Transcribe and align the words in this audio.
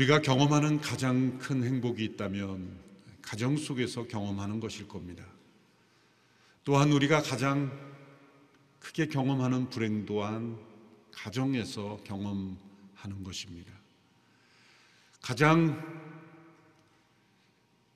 우리가 0.00 0.22
경험하는 0.22 0.80
가장 0.80 1.38
큰 1.38 1.62
행복이 1.62 2.02
있다면 2.02 2.74
가정 3.20 3.58
속에서 3.58 4.06
경험하는 4.06 4.58
것일 4.58 4.88
겁니다. 4.88 5.26
또한 6.64 6.90
우리가 6.90 7.20
가장 7.20 7.70
크게 8.78 9.08
경험하는 9.08 9.68
불행 9.68 10.06
또한 10.06 10.58
가정에서 11.12 12.00
경험하는 12.04 13.24
것입니다. 13.24 13.74
가장 15.20 15.78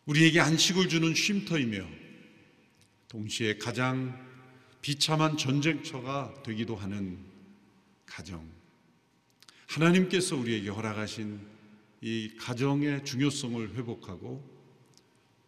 우리에게 0.04 0.40
안식을 0.40 0.90
주는 0.90 1.14
쉼터이며 1.14 1.86
동시에 3.08 3.56
가장 3.56 4.14
비참한 4.82 5.38
전쟁터가 5.38 6.42
되기도 6.42 6.76
하는 6.76 7.18
가정. 8.04 8.46
하나님께서 9.68 10.36
우리에게 10.36 10.68
허락하신 10.68 11.53
이 12.04 12.30
가정의 12.36 13.02
중요성을 13.02 13.76
회복하고 13.76 14.44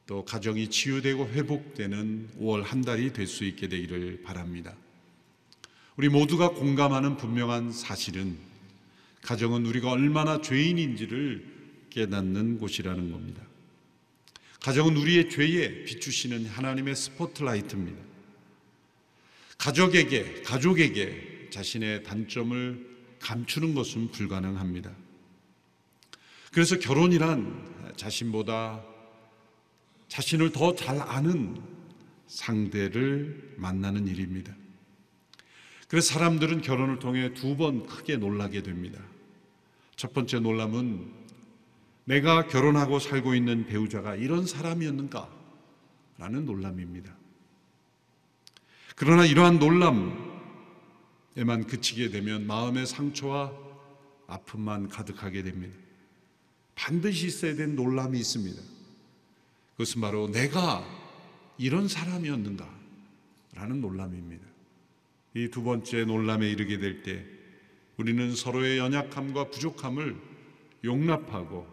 또 0.06 0.24
가정이 0.24 0.70
치유되고 0.70 1.28
회복되는 1.28 2.30
5월 2.40 2.62
한 2.62 2.80
달이 2.80 3.12
될 3.12 3.26
수 3.26 3.44
있게 3.44 3.68
되기를 3.68 4.22
바랍니다. 4.22 4.74
우리 5.96 6.08
모두가 6.08 6.52
공감하는 6.52 7.18
분명한 7.18 7.72
사실은 7.72 8.38
가정은 9.20 9.66
우리가 9.66 9.90
얼마나 9.90 10.40
죄인인지를 10.40 11.86
깨닫는 11.90 12.58
곳이라는 12.58 13.12
겁니다. 13.12 13.42
가정은 14.62 14.96
우리의 14.96 15.28
죄에 15.28 15.84
비추시는 15.84 16.46
하나님의 16.46 16.96
스포트라이트입니다. 16.96 18.02
가족에게, 19.58 20.40
가족에게 20.40 21.48
자신의 21.50 22.02
단점을 22.04 22.96
감추는 23.20 23.74
것은 23.74 24.10
불가능합니다. 24.10 25.05
그래서 26.56 26.78
결혼이란 26.78 27.92
자신보다 27.96 28.82
자신을 30.08 30.52
더 30.52 30.74
잘 30.74 30.98
아는 31.02 31.60
상대를 32.28 33.56
만나는 33.58 34.08
일입니다. 34.08 34.56
그래서 35.86 36.14
사람들은 36.14 36.62
결혼을 36.62 36.98
통해 36.98 37.34
두 37.34 37.58
번 37.58 37.84
크게 37.86 38.16
놀라게 38.16 38.62
됩니다. 38.62 38.98
첫 39.96 40.14
번째 40.14 40.40
놀람은 40.40 41.12
내가 42.04 42.46
결혼하고 42.46 43.00
살고 43.00 43.34
있는 43.34 43.66
배우자가 43.66 44.16
이런 44.16 44.46
사람이었는가? 44.46 45.28
라는 46.16 46.46
놀람입니다. 46.46 47.14
그러나 48.96 49.26
이러한 49.26 49.58
놀람에만 49.58 50.06
그치게 51.66 52.08
되면 52.08 52.46
마음의 52.46 52.86
상처와 52.86 53.52
아픔만 54.26 54.88
가득하게 54.88 55.42
됩니다. 55.42 55.85
반드시 56.76 57.26
있어야 57.26 57.56
된 57.56 57.74
놀람이 57.74 58.16
있습니다. 58.18 58.62
그것은 59.72 60.00
바로 60.00 60.30
내가 60.30 60.84
이런 61.58 61.88
사람이었는가? 61.88 62.76
라는 63.54 63.80
놀람입니다. 63.80 64.46
이 65.34 65.48
두 65.50 65.62
번째 65.62 66.04
놀람에 66.04 66.48
이르게 66.48 66.78
될 66.78 67.02
때 67.02 67.24
우리는 67.96 68.34
서로의 68.34 68.78
연약함과 68.78 69.50
부족함을 69.50 70.16
용납하고 70.84 71.66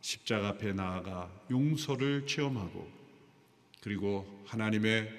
십자가 0.00 0.48
앞에 0.50 0.72
나아가 0.72 1.30
용서를 1.50 2.26
체험하고 2.26 2.88
그리고 3.82 4.42
하나님의 4.46 5.12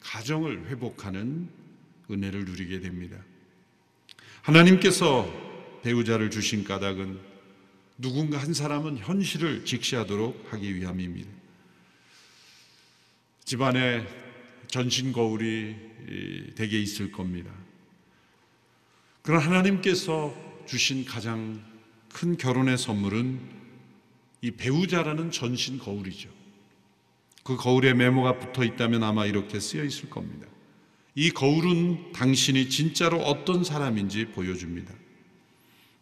가정을 0.00 0.66
회복하는 0.68 1.48
은혜를 2.10 2.44
누리게 2.44 2.80
됩니다. 2.80 3.24
하나님께서 4.42 5.28
배우자를 5.82 6.30
주신 6.30 6.64
까닭은 6.64 7.18
누군가 7.96 8.38
한 8.38 8.52
사람은 8.52 8.98
현실을 8.98 9.64
직시하도록 9.64 10.52
하기 10.52 10.74
위함입니다. 10.74 11.30
집안에 13.44 14.06
전신 14.66 15.12
거울이 15.12 15.76
되게 16.56 16.80
있을 16.80 17.12
겁니다. 17.12 17.52
그런 19.22 19.40
하나님께서 19.40 20.34
주신 20.66 21.04
가장 21.04 21.62
큰 22.12 22.36
결혼의 22.36 22.76
선물은 22.78 23.40
이 24.40 24.50
배우자라는 24.50 25.30
전신 25.30 25.78
거울이죠. 25.78 26.28
그 27.42 27.56
거울에 27.56 27.94
메모가 27.94 28.38
붙어 28.38 28.64
있다면 28.64 29.02
아마 29.02 29.26
이렇게 29.26 29.60
쓰여 29.60 29.84
있을 29.84 30.10
겁니다. 30.10 30.46
이 31.14 31.30
거울은 31.30 32.12
당신이 32.12 32.70
진짜로 32.70 33.18
어떤 33.18 33.62
사람인지 33.62 34.26
보여줍니다. 34.32 34.92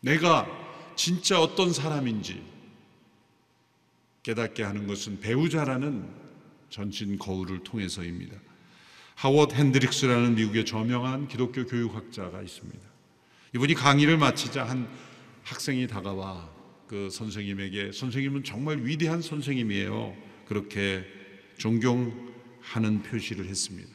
내가 0.01 0.62
진짜 0.97 1.41
어떤 1.41 1.73
사람인지 1.73 2.43
깨닫게 4.23 4.63
하는 4.63 4.87
것은 4.87 5.21
배우자라는 5.21 6.09
전신 6.71 7.19
거울을 7.19 7.65
통해서입니다. 7.65 8.37
하워드 9.17 9.55
핸드릭스라는 9.55 10.35
미국의 10.35 10.65
저명한 10.65 11.29
기독교 11.29 11.67
교육학자가 11.67 12.41
있습니다. 12.43 12.81
이분이 13.55 13.75
강의를 13.75 14.17
마치자 14.17 14.65
한 14.65 14.89
학생이 15.45 15.87
다가와 15.87 16.51
그 16.87 17.11
선생님에게 17.11 17.93
선생님은 17.93 18.45
정말 18.45 18.85
위대한 18.85 19.21
선생님이에요. 19.23 20.17
그렇게 20.47 21.05
존경하는 21.59 23.03
표시를 23.03 23.47
했습니다. 23.47 23.91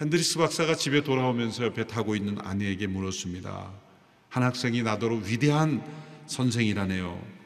핸드릭스 0.00 0.38
박사가 0.38 0.76
집에 0.76 1.02
돌아오면서 1.02 1.64
옆에 1.64 1.86
타고 1.86 2.14
있는 2.14 2.38
아내에게 2.40 2.86
물었습니다. 2.86 3.87
한 4.28 4.42
학생이 4.42 4.82
나더러 4.82 5.16
위대한 5.16 5.82
선생이라네요. 6.26 7.38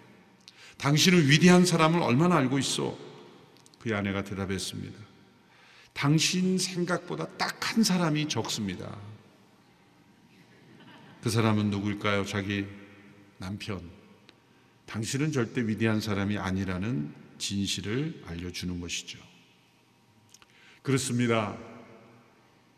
당신은 0.78 1.28
위대한 1.28 1.64
사람을 1.64 2.02
얼마나 2.02 2.36
알고 2.36 2.58
있어? 2.58 2.96
그 3.78 3.94
아내가 3.96 4.24
대답했습니다. 4.24 4.98
당신 5.92 6.58
생각보다 6.58 7.26
딱 7.36 7.62
한 7.72 7.82
사람이 7.82 8.28
적습니다. 8.28 8.98
그 11.22 11.30
사람은 11.30 11.70
누구일까요? 11.70 12.26
자기 12.26 12.66
남편. 13.38 13.80
당신은 14.84 15.32
절대 15.32 15.66
위대한 15.66 15.98
사람이 15.98 16.36
아니라는 16.36 17.14
진실을 17.38 18.24
알려주는 18.26 18.78
것이죠. 18.78 19.18
그렇습니다. 20.82 21.56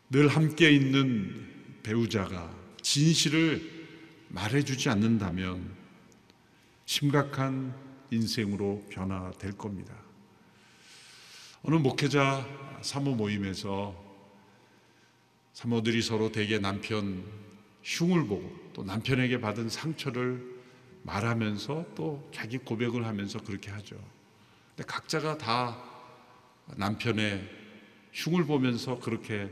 늘 0.09 0.29
함께 0.29 0.71
있는 0.71 1.81
배우자가 1.83 2.55
진실을 2.81 3.74
말해주지 4.29 4.89
않는다면 4.89 5.75
심각한 6.85 7.73
인생으로 8.11 8.85
변화될 8.89 9.57
겁니다. 9.57 9.95
어느 11.63 11.75
목회자 11.75 12.45
사모 12.81 13.15
모임에서 13.15 13.95
사모들이 15.53 16.01
서로 16.01 16.31
대개 16.31 16.59
남편 16.59 17.25
흉을 17.83 18.27
보고 18.27 18.53
또 18.73 18.83
남편에게 18.83 19.39
받은 19.39 19.69
상처를 19.69 20.55
말하면서 21.03 21.85
또 21.95 22.29
자기 22.33 22.57
고백을 22.57 23.05
하면서 23.05 23.39
그렇게 23.39 23.71
하죠. 23.71 23.95
근데 24.75 24.85
각자가 24.85 25.37
다 25.37 25.81
남편의 26.75 27.47
흉을 28.11 28.45
보면서 28.45 28.99
그렇게 28.99 29.49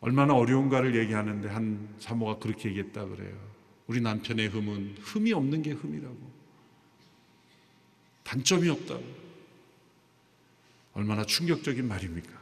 얼마나 0.00 0.34
어려운가를 0.34 0.94
얘기하는데 0.96 1.48
한 1.48 1.88
사모가 1.98 2.38
그렇게 2.38 2.68
얘기했다 2.68 3.04
그래요. 3.06 3.36
우리 3.86 4.00
남편의 4.00 4.48
흠은 4.48 4.96
흠이 5.00 5.32
없는 5.32 5.62
게 5.62 5.72
흠이라고. 5.72 6.38
단점이 8.22 8.68
없다고. 8.68 9.04
얼마나 10.92 11.24
충격적인 11.24 11.88
말입니까? 11.88 12.38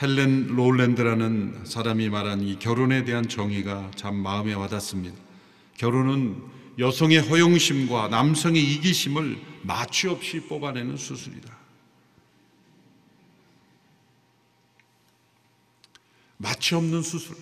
헬렌 0.00 0.48
롤랜드라는 0.48 1.64
사람이 1.64 2.08
말한 2.08 2.40
이 2.40 2.58
결혼에 2.58 3.04
대한 3.04 3.28
정의가 3.28 3.92
참 3.94 4.16
마음에 4.16 4.52
와닿습니다. 4.52 5.16
결혼은 5.76 6.42
여성의 6.78 7.20
허영심과 7.20 8.08
남성의 8.08 8.60
이기심을 8.60 9.40
마취 9.62 10.08
없이 10.08 10.40
뽑아내는 10.40 10.96
수술이다. 10.96 11.61
마취 16.42 16.74
없는 16.74 17.02
수술. 17.02 17.36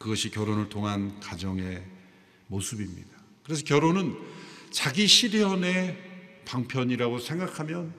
그것이 0.00 0.30
결혼을 0.30 0.68
통한 0.68 1.20
가정의 1.20 1.80
모습입니다. 2.48 3.08
그래서 3.44 3.64
결혼은 3.64 4.16
자기 4.70 5.06
실현의 5.06 5.96
방편이라고 6.44 7.20
생각하면 7.20 7.94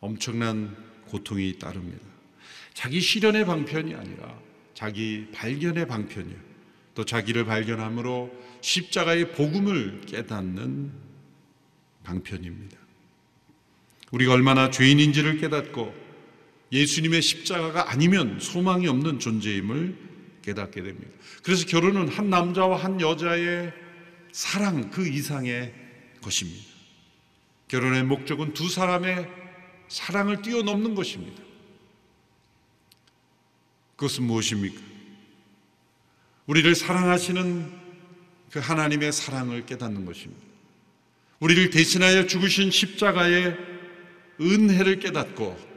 엄청난 0.00 0.76
고통이 1.06 1.58
따릅니다. 1.58 2.04
자기 2.74 3.00
실현의 3.00 3.46
방편이 3.46 3.94
아니라 3.94 4.36
자기 4.74 5.28
발견의 5.32 5.86
방편이요. 5.86 6.36
또 6.96 7.04
자기를 7.04 7.44
발견함으로 7.44 8.32
십자가의 8.60 9.32
복음을 9.32 10.00
깨닫는 10.06 10.90
방편입니다. 12.02 12.76
우리가 14.10 14.32
얼마나 14.32 14.70
죄인인지를 14.70 15.38
깨닫고 15.38 16.09
예수님의 16.72 17.22
십자가가 17.22 17.90
아니면 17.90 18.38
소망이 18.40 18.86
없는 18.86 19.18
존재임을 19.18 19.96
깨닫게 20.42 20.82
됩니다. 20.82 21.10
그래서 21.42 21.66
결혼은 21.66 22.08
한 22.08 22.30
남자와 22.30 22.82
한 22.82 23.00
여자의 23.00 23.72
사랑 24.32 24.90
그 24.90 25.08
이상의 25.08 25.74
것입니다. 26.22 26.64
결혼의 27.68 28.04
목적은 28.04 28.54
두 28.54 28.68
사람의 28.68 29.28
사랑을 29.88 30.42
뛰어넘는 30.42 30.94
것입니다. 30.94 31.42
그것은 33.96 34.24
무엇입니까? 34.24 34.80
우리를 36.46 36.74
사랑하시는 36.74 37.80
그 38.50 38.58
하나님의 38.58 39.12
사랑을 39.12 39.66
깨닫는 39.66 40.04
것입니다. 40.04 40.42
우리를 41.38 41.70
대신하여 41.70 42.26
죽으신 42.26 42.70
십자가의 42.70 43.56
은혜를 44.40 45.00
깨닫고 45.00 45.69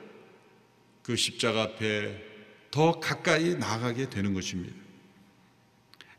그 1.03 1.15
십자가 1.15 1.63
앞에 1.63 2.23
더 2.71 2.99
가까이 2.99 3.55
나가게 3.55 4.09
되는 4.09 4.33
것입니다. 4.33 4.73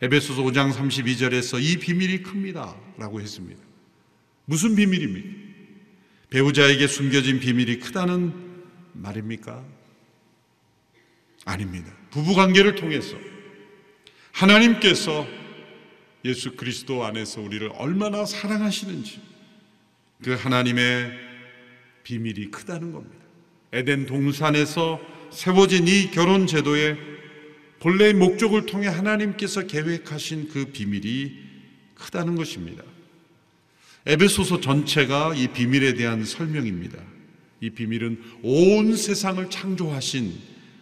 에베소서 0.00 0.42
5장 0.42 0.72
32절에서 0.72 1.60
이 1.62 1.78
비밀이 1.78 2.22
큽니다. 2.22 2.76
라고 2.98 3.20
했습니다. 3.20 3.60
무슨 4.44 4.76
비밀입니까? 4.76 5.44
배우자에게 6.30 6.86
숨겨진 6.86 7.40
비밀이 7.40 7.78
크다는 7.78 8.62
말입니까? 8.92 9.64
아닙니다. 11.44 11.92
부부 12.10 12.34
관계를 12.34 12.74
통해서 12.74 13.16
하나님께서 14.32 15.26
예수 16.24 16.56
그리스도 16.56 17.04
안에서 17.04 17.40
우리를 17.40 17.70
얼마나 17.74 18.24
사랑하시는지 18.24 19.20
그 20.22 20.34
하나님의 20.34 21.12
비밀이 22.02 22.50
크다는 22.50 22.92
겁니다. 22.92 23.23
에덴 23.74 24.06
동산에서 24.06 25.00
세워진 25.30 25.88
이 25.88 26.12
결혼 26.12 26.46
제도의 26.46 26.96
본래의 27.80 28.14
목적을 28.14 28.66
통해 28.66 28.86
하나님께서 28.86 29.66
계획하신 29.66 30.48
그 30.48 30.66
비밀이 30.66 31.32
크다는 31.96 32.36
것입니다. 32.36 32.84
에베소서 34.06 34.60
전체가 34.60 35.34
이 35.34 35.48
비밀에 35.48 35.94
대한 35.94 36.24
설명입니다. 36.24 36.98
이 37.60 37.70
비밀은 37.70 38.22
온 38.42 38.94
세상을 38.94 39.50
창조하신 39.50 40.32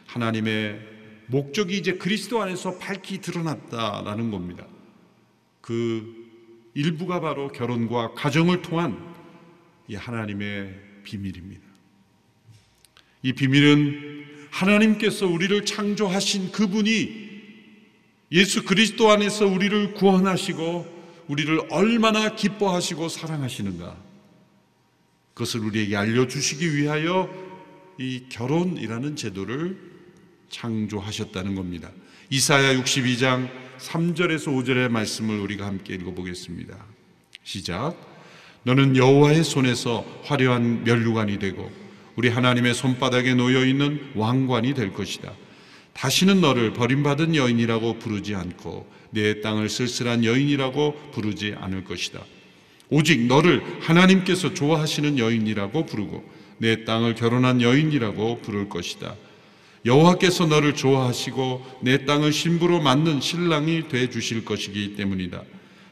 하나님의 0.06 0.78
목적이 1.28 1.78
이제 1.78 1.94
그리스도 1.94 2.42
안에서 2.42 2.76
밝히 2.76 3.22
드러났다라는 3.22 4.30
겁니다. 4.30 4.66
그 5.62 6.14
일부가 6.74 7.20
바로 7.20 7.48
결혼과 7.48 8.12
가정을 8.12 8.60
통한 8.60 8.98
이 9.88 9.94
하나님의 9.94 10.78
비밀입니다. 11.04 11.71
이 13.22 13.32
비밀은 13.32 14.24
하나님께서 14.50 15.26
우리를 15.26 15.64
창조하신 15.64 16.52
그분이 16.52 17.22
예수 18.32 18.64
그리스도 18.64 19.10
안에서 19.10 19.46
우리를 19.46 19.94
구원하시고 19.94 21.02
우리를 21.28 21.60
얼마나 21.70 22.34
기뻐하시고 22.34 23.08
사랑하시는가 23.08 23.96
그것을 25.34 25.60
우리에게 25.60 25.96
알려주시기 25.96 26.76
위하여 26.76 27.30
이 27.98 28.24
결혼이라는 28.28 29.16
제도를 29.16 29.78
창조하셨다는 30.50 31.54
겁니다. 31.54 31.90
이사야 32.30 32.74
62장 32.82 33.48
3절에서 33.78 34.46
5절의 34.46 34.88
말씀을 34.88 35.38
우리가 35.40 35.66
함께 35.66 35.94
읽어보겠습니다. 35.94 36.76
시작. 37.44 37.96
너는 38.64 38.96
여호와의 38.96 39.44
손에서 39.44 40.04
화려한 40.24 40.84
면류관이 40.84 41.38
되고 41.38 41.81
우리 42.16 42.28
하나님의 42.28 42.74
손바닥에 42.74 43.34
놓여 43.34 43.64
있는 43.64 44.00
왕관이 44.14 44.74
될 44.74 44.92
것이다. 44.92 45.32
다시는 45.94 46.40
너를 46.40 46.72
버림받은 46.72 47.34
여인이라고 47.34 47.98
부르지 47.98 48.34
않고 48.34 48.86
내 49.10 49.40
땅을 49.40 49.68
쓸쓸한 49.68 50.24
여인이라고 50.24 51.10
부르지 51.12 51.54
않을 51.58 51.84
것이다. 51.84 52.20
오직 52.88 53.26
너를 53.26 53.62
하나님께서 53.80 54.54
좋아하시는 54.54 55.18
여인이라고 55.18 55.86
부르고 55.86 56.24
내 56.58 56.84
땅을 56.84 57.14
결혼한 57.14 57.60
여인이라고 57.62 58.40
부를 58.42 58.68
것이다. 58.68 59.14
여호와께서 59.84 60.46
너를 60.46 60.74
좋아하시고 60.74 61.80
내 61.82 62.04
땅을 62.04 62.32
신부로 62.32 62.80
만든 62.80 63.20
신랑이 63.20 63.88
돼 63.88 64.08
주실 64.08 64.44
것이기 64.44 64.94
때문이다. 64.96 65.42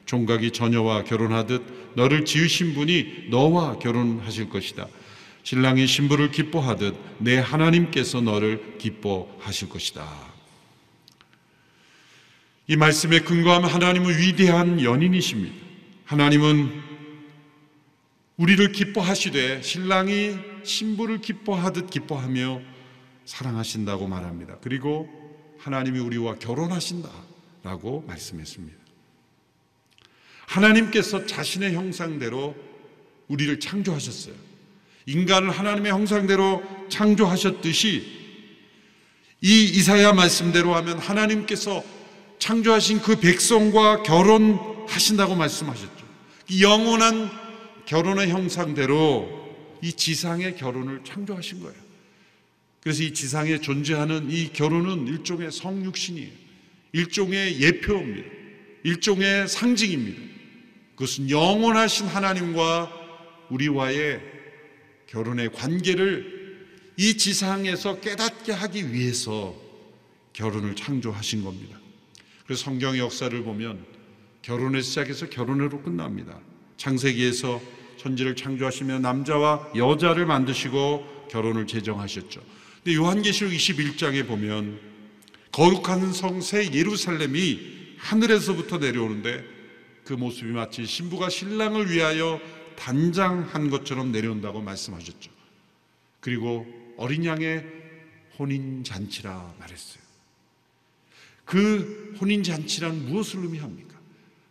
종각이 0.06 0.50
처녀와 0.52 1.04
결혼하듯 1.04 1.62
너를 1.94 2.24
지으신 2.24 2.74
분이 2.74 3.28
너와 3.30 3.78
결혼하실 3.78 4.48
것이다. 4.48 4.86
신랑이 5.50 5.88
신부를 5.88 6.30
기뻐하듯 6.30 6.94
내 7.18 7.36
하나님께서 7.36 8.20
너를 8.20 8.78
기뻐하실 8.78 9.68
것이다. 9.68 10.08
이 12.68 12.76
말씀에 12.76 13.18
근거하면 13.18 13.68
하나님은 13.68 14.16
위대한 14.16 14.80
연인이십니다. 14.80 15.52
하나님은 16.04 16.70
우리를 18.36 18.70
기뻐하시되 18.70 19.62
신랑이 19.62 20.38
신부를 20.62 21.20
기뻐하듯 21.20 21.90
기뻐하며 21.90 22.60
사랑하신다고 23.24 24.06
말합니다. 24.06 24.58
그리고 24.60 25.08
하나님이 25.58 25.98
우리와 25.98 26.36
결혼하신다라고 26.36 28.04
말씀했습니다. 28.06 28.78
하나님께서 30.46 31.26
자신의 31.26 31.74
형상대로 31.74 32.54
우리를 33.26 33.58
창조하셨어요. 33.58 34.49
인간을 35.10 35.50
하나님의 35.50 35.90
형상대로 35.90 36.62
창조하셨듯이 36.88 38.20
이 39.42 39.64
이사야 39.64 40.12
말씀대로 40.12 40.74
하면 40.76 40.98
하나님께서 40.98 41.82
창조하신 42.38 43.00
그 43.00 43.18
백성과 43.18 44.04
결혼하신다고 44.04 45.34
말씀하셨죠. 45.34 46.06
영원한 46.60 47.28
결혼의 47.86 48.28
형상대로 48.28 49.28
이 49.82 49.92
지상의 49.92 50.56
결혼을 50.56 51.00
창조하신 51.04 51.60
거예요. 51.60 51.90
그래서 52.80 53.02
이 53.02 53.12
지상에 53.12 53.60
존재하는 53.60 54.30
이 54.30 54.52
결혼은 54.52 55.08
일종의 55.08 55.50
성육신이에요. 55.50 56.30
일종의 56.92 57.60
예표입니다. 57.60 58.28
일종의 58.84 59.48
상징입니다. 59.48 60.20
그것은 60.94 61.30
영원하신 61.30 62.06
하나님과 62.06 62.92
우리와의 63.50 64.39
결혼의 65.10 65.50
관계를 65.52 66.40
이 66.96 67.16
지상에서 67.16 68.00
깨닫게 68.00 68.52
하기 68.52 68.92
위해서 68.92 69.56
결혼을 70.32 70.76
창조하신 70.76 71.42
겁니다. 71.42 71.78
그래서 72.44 72.64
성경의 72.64 73.00
역사를 73.00 73.42
보면 73.42 73.84
결혼을 74.42 74.82
시작해서 74.82 75.28
결혼으로 75.28 75.82
끝납니다. 75.82 76.38
창세기에서 76.76 77.60
천지를 77.96 78.36
창조하시며 78.36 79.00
남자와 79.00 79.72
여자를 79.76 80.26
만드시고 80.26 81.28
결혼을 81.30 81.66
제정하셨죠. 81.66 82.40
근데 82.82 82.96
요한계시록 82.96 83.52
21장에 83.52 84.26
보면 84.26 84.80
거룩한 85.52 86.12
성새 86.12 86.72
예루살렘이 86.72 87.96
하늘에서부터 87.98 88.78
내려오는데 88.78 89.44
그 90.04 90.14
모습이 90.14 90.52
마치 90.52 90.86
신부가 90.86 91.28
신랑을 91.28 91.90
위하여 91.90 92.40
단장한 92.80 93.68
것처럼 93.68 94.10
내려온다고 94.10 94.62
말씀하셨죠. 94.62 95.30
그리고 96.20 96.66
어린 96.96 97.26
양의 97.26 97.62
혼인 98.38 98.82
잔치라 98.82 99.54
말했어요. 99.58 100.02
그 101.44 102.16
혼인 102.18 102.42
잔치란 102.42 103.04
무엇을 103.06 103.40
의미합니까? 103.40 103.98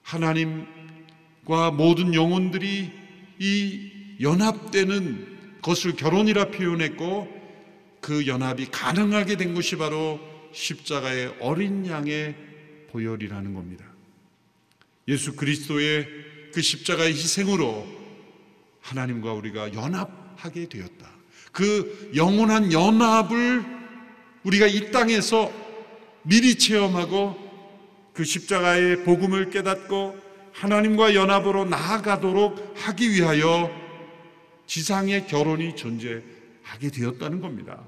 하나님과 0.04 1.72
모든 1.72 2.14
영혼들이 2.14 2.92
이 3.40 3.92
연합되는 4.22 5.60
것을 5.64 5.96
결혼이라 5.96 6.52
표현했고 6.52 7.28
그 8.00 8.28
연합이 8.28 8.68
가능하게 8.68 9.38
된 9.38 9.56
것이 9.56 9.76
바로 9.76 10.20
십자가의 10.54 11.38
어린 11.40 11.88
양의 11.88 12.36
보혈이라는 12.92 13.54
겁니다. 13.56 13.86
예수 15.08 15.36
그리스도의 15.36 16.08
그 16.54 16.62
십자가의 16.62 17.14
희생으로 17.14 17.99
하나님과 18.82 19.34
우리가 19.34 19.74
연합하게 19.74 20.70
되었다. 20.70 21.10
그 21.52 22.12
영원한 22.16 22.72
연합을 22.72 23.66
우리가 24.44 24.68
이 24.68 24.92
땅에서 24.92 25.52
미리 26.24 26.56
체험하고 26.56 27.50
그 28.14 28.24
십자가의 28.24 29.04
복음을 29.04 29.50
깨닫고 29.50 30.20
하나님과 30.54 31.16
연합으로 31.16 31.66
나아가도록 31.66 32.74
하기 32.76 33.12
위하여 33.12 33.72
지상의 34.68 35.28
결혼이 35.28 35.76
존재하게 35.76 36.90
되었다는 36.94 37.42
겁니다. 37.42 37.84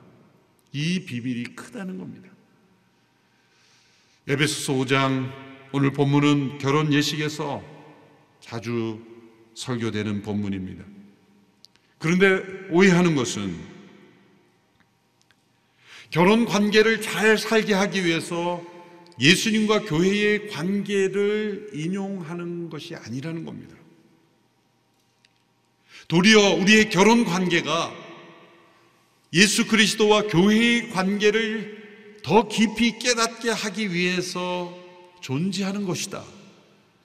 이 0.72 1.06
비밀이 1.06 1.56
크다는 1.56 1.98
겁니다. 1.98 2.30
에베소서 4.28 4.74
5장 4.74 5.32
오늘 5.74 5.92
본문은 5.92 6.60
결혼 6.60 6.94
예식에서 6.94 7.62
자주 8.40 9.00
설교되는 9.62 10.24
본문입니다. 10.24 10.84
그런데 12.00 12.44
오해하는 12.72 13.14
것은 13.16 13.56
결혼 16.10 16.46
관계를 16.46 17.02
잘 17.02 17.38
살게 17.38 17.74
하기 17.74 18.04
위해서 18.04 18.64
예수님과 19.20 19.84
교회의 19.84 20.48
관계를 20.50 21.70
인용하는 21.74 22.72
것이 22.72 22.96
아니라는 22.96 23.46
겁니다. 23.46 23.76
도리어 26.08 26.56
우리의 26.56 26.90
결혼 26.90 27.24
관계가 27.24 27.94
예수 29.34 29.68
그리스도와 29.68 30.24
교회의 30.24 30.90
관계를 30.90 32.20
더 32.24 32.48
깊이 32.48 32.98
깨닫게 32.98 33.52
하기 33.52 33.94
위해서 33.94 34.76
존재하는 35.22 35.86
것이다. 35.86 36.24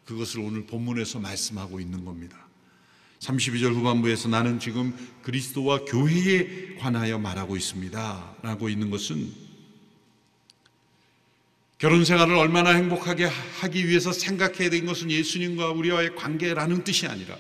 그것을 0.07 0.41
오늘 0.41 0.67
본문에서 0.67 1.21
말씀하고 1.21 1.81
있는 1.81 2.05
겁니다. 2.05 2.46
32절 3.21 3.75
후반부에서 3.75 4.29
나는 4.29 4.61
지금 4.61 4.95
그리스도와 5.23 5.85
교회에 5.85 6.77
관하여 6.79 7.19
말하고 7.19 7.57
있습니다. 7.57 8.37
라고 8.43 8.69
있는 8.69 8.91
것은 8.91 9.47
결혼 11.79 12.05
생활을 12.05 12.35
얼마나 12.37 12.71
행복하게 12.71 13.27
하기 13.61 13.87
위해서 13.87 14.13
생각해야 14.13 14.71
되는 14.71 14.87
것은 14.87 15.11
예수님과 15.11 15.73
우리와의 15.73 16.17
관계라는 16.17 16.85
뜻이 16.85 17.07
아니라 17.07 17.37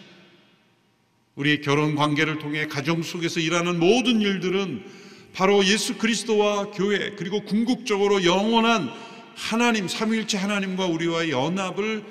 우리의 1.36 1.62
결혼 1.62 1.94
관계를 1.94 2.38
통해 2.38 2.66
가정 2.66 3.02
속에서 3.02 3.40
일하는 3.40 3.78
모든 3.78 4.20
일들은 4.20 4.84
바로 5.32 5.64
예수 5.64 5.96
그리스도와 5.96 6.70
교회 6.70 7.10
그리고 7.10 7.44
궁극적으로 7.44 8.24
영원한 8.24 8.90
하나님 9.34 9.86
삼위일체 9.86 10.38
하나님과 10.38 10.86
우리와의 10.86 11.30
연합을 11.30 12.04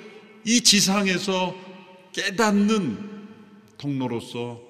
이 0.44 0.60
지상에서 0.60 1.54
깨닫는 2.12 3.15
통로로서 3.78 4.60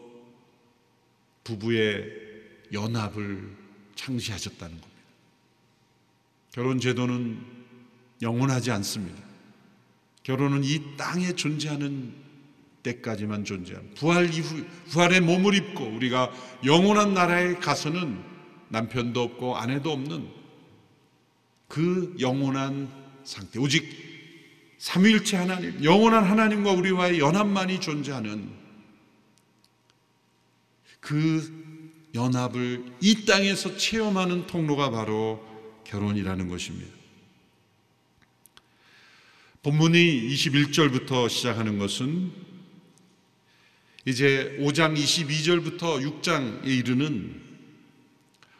부부의 1.44 2.26
연합을 2.72 3.56
창시하셨다는 3.94 4.80
겁니다. 4.80 5.02
결혼 6.52 6.80
제도는 6.80 7.38
영원하지 8.22 8.70
않습니다. 8.72 9.22
결혼은 10.22 10.64
이 10.64 10.96
땅에 10.96 11.32
존재하는 11.34 12.12
때까지만 12.82 13.44
존재하는 13.44 13.94
부활 13.94 14.32
이후 14.32 14.64
부활의 14.90 15.20
몸을 15.20 15.54
입고 15.54 15.84
우리가 15.84 16.32
영원한 16.64 17.14
나라에 17.14 17.54
가서는 17.56 18.22
남편도 18.68 19.20
없고 19.22 19.56
아내도 19.56 19.92
없는 19.92 20.28
그 21.68 22.16
영원한 22.20 22.88
상태 23.24 23.58
오직 23.58 23.84
삼위일체 24.78 25.36
하나님 25.36 25.82
영원한 25.82 26.24
하나님과 26.24 26.72
우리와의 26.72 27.18
연합만이 27.18 27.80
존재하는 27.80 28.65
그 31.06 32.10
연합을 32.16 32.84
이 33.00 33.24
땅에서 33.26 33.76
체험하는 33.76 34.48
통로가 34.48 34.90
바로 34.90 35.40
결혼이라는 35.84 36.48
것입니다. 36.48 36.92
본문이 39.62 40.28
21절부터 40.28 41.28
시작하는 41.28 41.78
것은 41.78 42.32
이제 44.04 44.56
5장 44.58 44.96
22절부터 44.96 46.20
6장에 46.22 46.66
이르는 46.66 47.40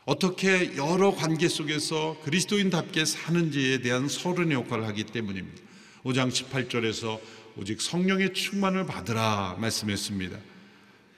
어떻게 0.04 0.76
여러 0.76 1.10
관계 1.12 1.48
속에서 1.48 2.16
그리스도인답게 2.22 3.06
사는지에 3.06 3.80
대한 3.80 4.08
서론의 4.08 4.52
역할을 4.52 4.86
하기 4.86 5.02
때문입니다. 5.06 5.62
5장 6.04 6.30
18절에서 6.30 7.20
오직 7.56 7.80
성령의 7.80 8.34
충만을 8.34 8.86
받으라 8.86 9.56
말씀했습니다. 9.58 10.55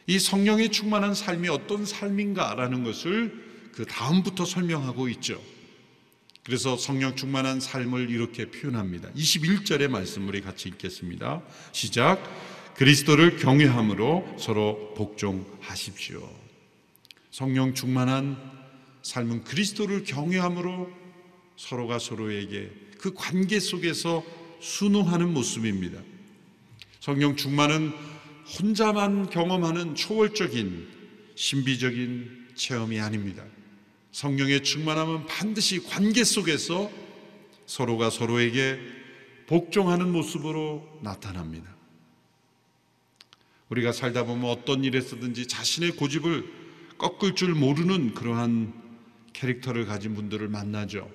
이 0.09 0.19
성령의 0.19 0.71
충만한 0.71 1.15
삶이 1.15 1.51
어떤 1.51 1.85
삶인가라는 1.85 2.83
것을 2.83 3.71
그 3.73 3.85
다음부터 3.85 4.47
설명하고 4.47 5.11
있죠. 5.11 5.39
그래서 6.45 6.79
성령 6.79 7.15
충만한 7.15 7.61
삶을 7.61 8.09
이렇게 8.09 8.51
표현합니다. 8.51 9.11
21절의 9.13 9.89
말씀 9.89 10.27
우리 10.27 10.41
같이 10.41 10.71
읽겠습니다. 10.71 11.43
시작. 11.73 12.23
그리스도를 12.75 13.37
경외함으로 13.37 14.37
서로 14.39 14.95
복종하십시오. 14.95 16.27
성령 17.31 17.75
충만한 17.75 18.39
삶은 19.03 19.45
그리스도를 19.45 20.05
경외함으로 20.05 20.91
서로가 21.59 21.99
서로에게 21.99 22.71
그 22.99 23.13
관계 23.13 23.61
속에서 23.61 24.25
순응하는 24.61 25.35
모습입니다. 25.35 26.01
성령 26.99 27.37
충만은 27.37 27.93
혼자만 28.57 29.29
경험하는 29.31 29.95
초월적인 29.95 30.89
신비적인 31.35 32.49
체험이 32.55 33.01
아닙니다. 33.01 33.45
성령의 34.13 34.65
충만함은 34.65 35.27
반드시 35.27 35.85
관계 35.85 36.25
속에서 36.25 36.91
서로가 37.67 38.11
서로에게 38.11 38.79
복종하는 39.47 40.11
모습으로 40.11 41.01
나타납니다. 41.03 41.75
우리가 43.69 43.93
살다 43.93 44.25
보면 44.25 44.51
어떤 44.51 44.83
일에서든지 44.83 45.47
자신의 45.47 45.93
고집을 45.93 46.45
꺾을 46.97 47.35
줄 47.35 47.55
모르는 47.55 48.15
그러한 48.15 48.73
캐릭터를 49.35 49.87
가진 49.87 50.15
분들을 50.15 50.49
만나죠. 50.49 51.11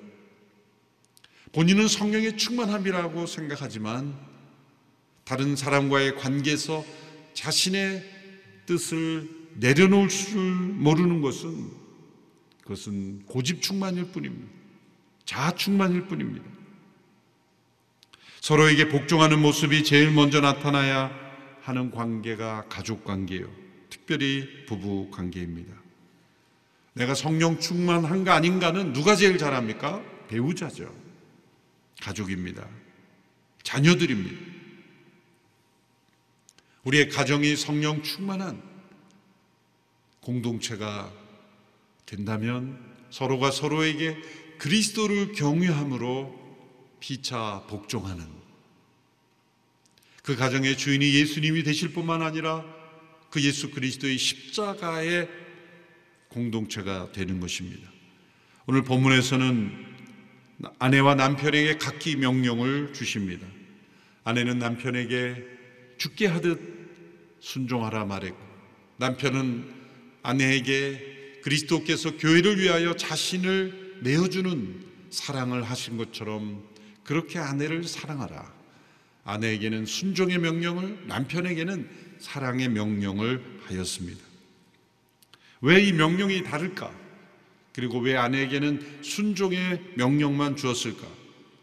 본인은 1.52 1.88
성령의 1.88 2.38
충만함이라고 2.38 3.25
생각하지만 3.25 4.16
다른 5.24 5.56
사람과의 5.56 6.16
관계에서 6.16 6.86
자신의 7.34 8.04
뜻을 8.66 9.30
내려놓을 9.56 10.08
줄 10.10 10.40
모르는 10.40 11.22
것은 11.22 11.72
그것은 12.62 13.25
고집 13.25 13.62
충만일 13.62 14.12
뿐입니다. 14.12 14.52
자아 15.25 15.52
충만일 15.52 16.08
뿐입니다. 16.08 16.46
서로에게 18.42 18.90
복종하는 18.90 19.40
모습이 19.40 19.84
제일 19.84 20.12
먼저 20.12 20.42
나타나야 20.42 21.12
하는 21.62 21.92
관계가 21.92 22.68
가족 22.68 23.04
관계요. 23.06 23.50
특별히 23.90 24.66
부부 24.66 25.10
관계입니다. 25.12 25.74
내가 26.94 27.16
성령 27.16 27.60
충만한가 27.60 28.34
아닌가는 28.36 28.94
누가 28.94 29.16
제일 29.16 29.38
잘합니까? 29.38 30.04
배우자죠. 30.28 30.94
가족입니다. 32.02 32.68
자녀들입니다. 33.63 34.53
우리의 36.84 37.10
가정이 37.10 37.56
성령 37.56 38.04
충만한 38.04 38.62
공동체가 40.20 41.12
된다면 42.06 42.78
서로가 43.10 43.52
서로에게 43.52 44.18
그리스도를 44.58 45.34
경외함으로 45.34 46.42
피차 47.00 47.66
복종하는 47.68 48.25
그 50.24 50.36
가정의 50.36 50.78
주인이 50.78 51.13
예수님이 51.16 51.63
되실 51.63 51.92
뿐만 51.92 52.22
아니라 52.22 52.63
그 53.30 53.42
예수 53.42 53.72
그리스도의 53.72 54.18
십자가의 54.18 55.28
공동체가 56.30 57.12
되는 57.12 57.40
것입니다. 57.40 57.92
오늘 58.66 58.84
본문에서는 58.84 59.94
아내와 60.80 61.16
남편에게 61.16 61.78
각기 61.78 62.16
명령을 62.16 62.94
주십니다. 62.94 63.46
아내는 64.24 64.60
남편에게 64.60 65.44
죽게 65.98 66.28
하듯 66.28 66.73
순종하라 67.44 68.06
말했고 68.06 68.40
남편은 68.98 69.70
아내에게 70.24 71.42
그리스도께서 71.44 72.16
교회를 72.16 72.58
위하여 72.58 72.96
자신을 72.96 74.00
내어주는 74.02 74.86
사랑을 75.10 75.64
하신 75.64 75.98
것처럼 75.98 76.64
그렇게 77.04 77.40
아내를 77.40 77.84
사랑하라. 77.84 78.52
아내에게는 79.26 79.86
순종의 79.86 80.38
명령을 80.38 81.06
남편에게는 81.08 81.90
사랑의 82.20 82.70
명령을 82.70 83.60
하였습니다. 83.66 84.22
왜 85.62 85.84
이 85.86 85.92
명령이 85.92 86.44
다를까? 86.44 86.94
그리고 87.74 88.00
왜 88.00 88.16
아내에게는 88.16 89.00
순종의 89.02 89.82
명령만 89.96 90.56
주었을까? 90.56 91.06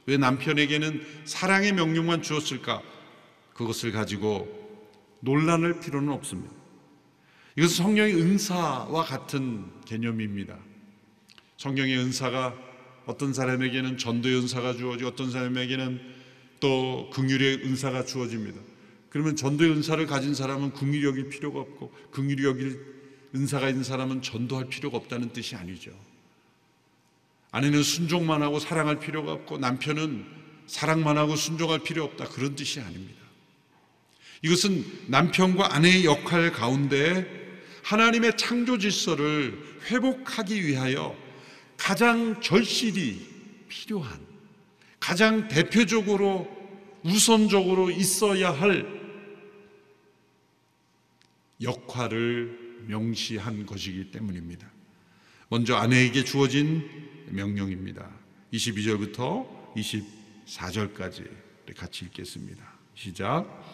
왜 0.07 0.19
남편에게는 0.19 1.07
사랑의 1.25 1.73
명령만 1.73 2.23
주었을까? 2.23 2.83
그것을 3.55 3.93
가지고 3.93 4.60
논란할 5.21 5.81
필요는 5.81 6.13
없습니다. 6.13 6.55
이것은 7.57 7.77
성령의 7.77 8.15
은사와 8.15 9.05
같은 9.05 9.67
개념입니다. 9.85 10.59
성령의 11.57 11.99
은사가 11.99 12.55
어떤 13.07 13.33
사람에게는 13.33 13.99
전도의 13.99 14.37
은사가 14.37 14.75
주어지고 14.75 15.11
어떤 15.11 15.31
사람에게는 15.31 16.01
또 16.61 17.11
긍휼의 17.13 17.65
은사가 17.65 18.05
주어집니다. 18.05 18.61
그러면 19.09 19.35
전도의 19.35 19.73
은사를 19.73 20.07
가진 20.07 20.35
사람은 20.35 20.73
긍휼히 20.73 21.05
여길 21.05 21.29
필요가 21.29 21.61
없고 21.61 21.93
긍휼히 22.13 22.45
여길 22.45 22.79
은사가 23.35 23.69
있는 23.69 23.83
사람은 23.85 24.23
전도할 24.23 24.69
필요가 24.69 24.97
없다는 24.97 25.33
뜻이 25.33 25.57
아니죠. 25.57 25.93
아내는 27.53 27.83
순종만 27.83 28.43
하고 28.43 28.61
사랑할 28.61 29.01
필요가 29.01 29.33
없고 29.33 29.59
남편은 29.59 30.25
사랑만 30.67 31.19
하고 31.19 31.35
순종할 31.35 31.81
필요 31.81 32.05
없다. 32.05 32.27
그런 32.27 32.55
뜻이 32.55 32.81
아닙니다. 32.81 33.20
이것은 34.43 34.85
남편과 35.09 35.75
아내의 35.75 36.05
역할 36.05 36.53
가운데 36.53 37.41
하나님의 37.83 38.37
창조 38.37 38.79
질서를 38.79 39.59
회복하기 39.91 40.67
위하여 40.67 41.17
가장 41.77 42.41
절실히 42.41 43.27
필요한 43.69 44.21
가장 44.99 45.49
대표적으로 45.49 46.49
우선적으로 47.03 47.91
있어야 47.91 48.51
할 48.51 49.01
역할을 51.63 52.85
명시한 52.87 53.67
것이기 53.67 54.11
때문입니다. 54.11 54.71
먼저 55.49 55.77
아내에게 55.77 56.25
주어진 56.25 56.89
명령입니다. 57.31 58.09
22절부터 58.53 59.47
24절까지 60.47 61.29
같이 61.77 62.05
읽겠습니다. 62.07 62.63
시작. 62.95 63.70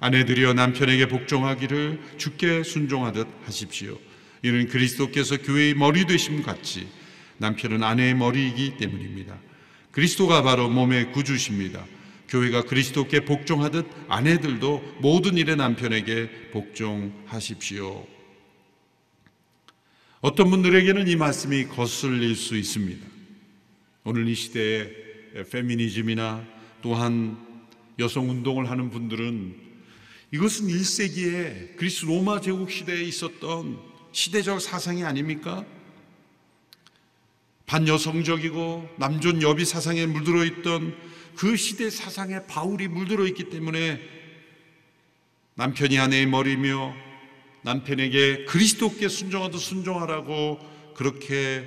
아내들이여 0.00 0.54
남편에게 0.54 1.08
복종하기를 1.08 2.00
주께 2.18 2.62
순종하듯 2.62 3.26
하십시오. 3.44 3.98
이는 4.42 4.68
그리스도께서 4.68 5.38
교회의 5.38 5.74
머리 5.74 6.06
되심 6.06 6.42
같이 6.42 6.86
남편은 7.38 7.82
아내의 7.82 8.14
머리이기 8.14 8.76
때문입니다. 8.76 9.38
그리스도가 9.90 10.42
바로 10.42 10.68
몸의 10.68 11.12
구주십니다. 11.12 11.84
교회가 12.28 12.64
그리스도께 12.64 13.20
복종하듯 13.20 13.86
아내들도 14.08 14.98
모든 15.00 15.36
일에 15.36 15.54
남편에게 15.56 16.50
복종하십시오. 16.52 18.06
어떤 20.20 20.50
분들에게는 20.50 21.08
이 21.08 21.16
말씀이 21.16 21.68
거슬릴 21.68 22.34
수 22.34 22.56
있습니다. 22.56 23.06
오늘 24.04 24.28
이 24.28 24.34
시대에 24.34 24.90
페미니즘이나 25.50 26.44
또한 26.82 27.38
여성 27.98 28.28
운동을 28.30 28.70
하는 28.70 28.90
분들은 28.90 29.67
이것은 30.30 30.66
1세기에 30.66 31.76
그리스 31.76 32.04
로마 32.04 32.40
제국 32.40 32.70
시대에 32.70 33.02
있었던 33.02 33.78
시대적 34.12 34.60
사상이 34.60 35.02
아닙니까? 35.02 35.64
반여성적이고 37.64 38.96
남존 38.98 39.40
여비 39.40 39.64
사상에 39.64 40.04
물들어 40.04 40.44
있던 40.44 40.94
그 41.34 41.56
시대 41.56 41.88
사상에 41.88 42.44
바울이 42.46 42.88
물들어 42.88 43.26
있기 43.26 43.48
때문에 43.48 44.00
남편이 45.54 45.98
아내의 45.98 46.26
머리며 46.26 46.94
남편에게 47.62 48.44
그리스도께 48.44 49.08
순종하듯 49.08 49.60
순종하라고 49.60 50.58
그렇게 50.94 51.66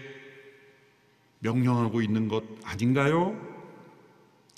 명령하고 1.39 2.01
있는 2.01 2.27
것 2.27 2.43
아닌가요? 2.63 3.39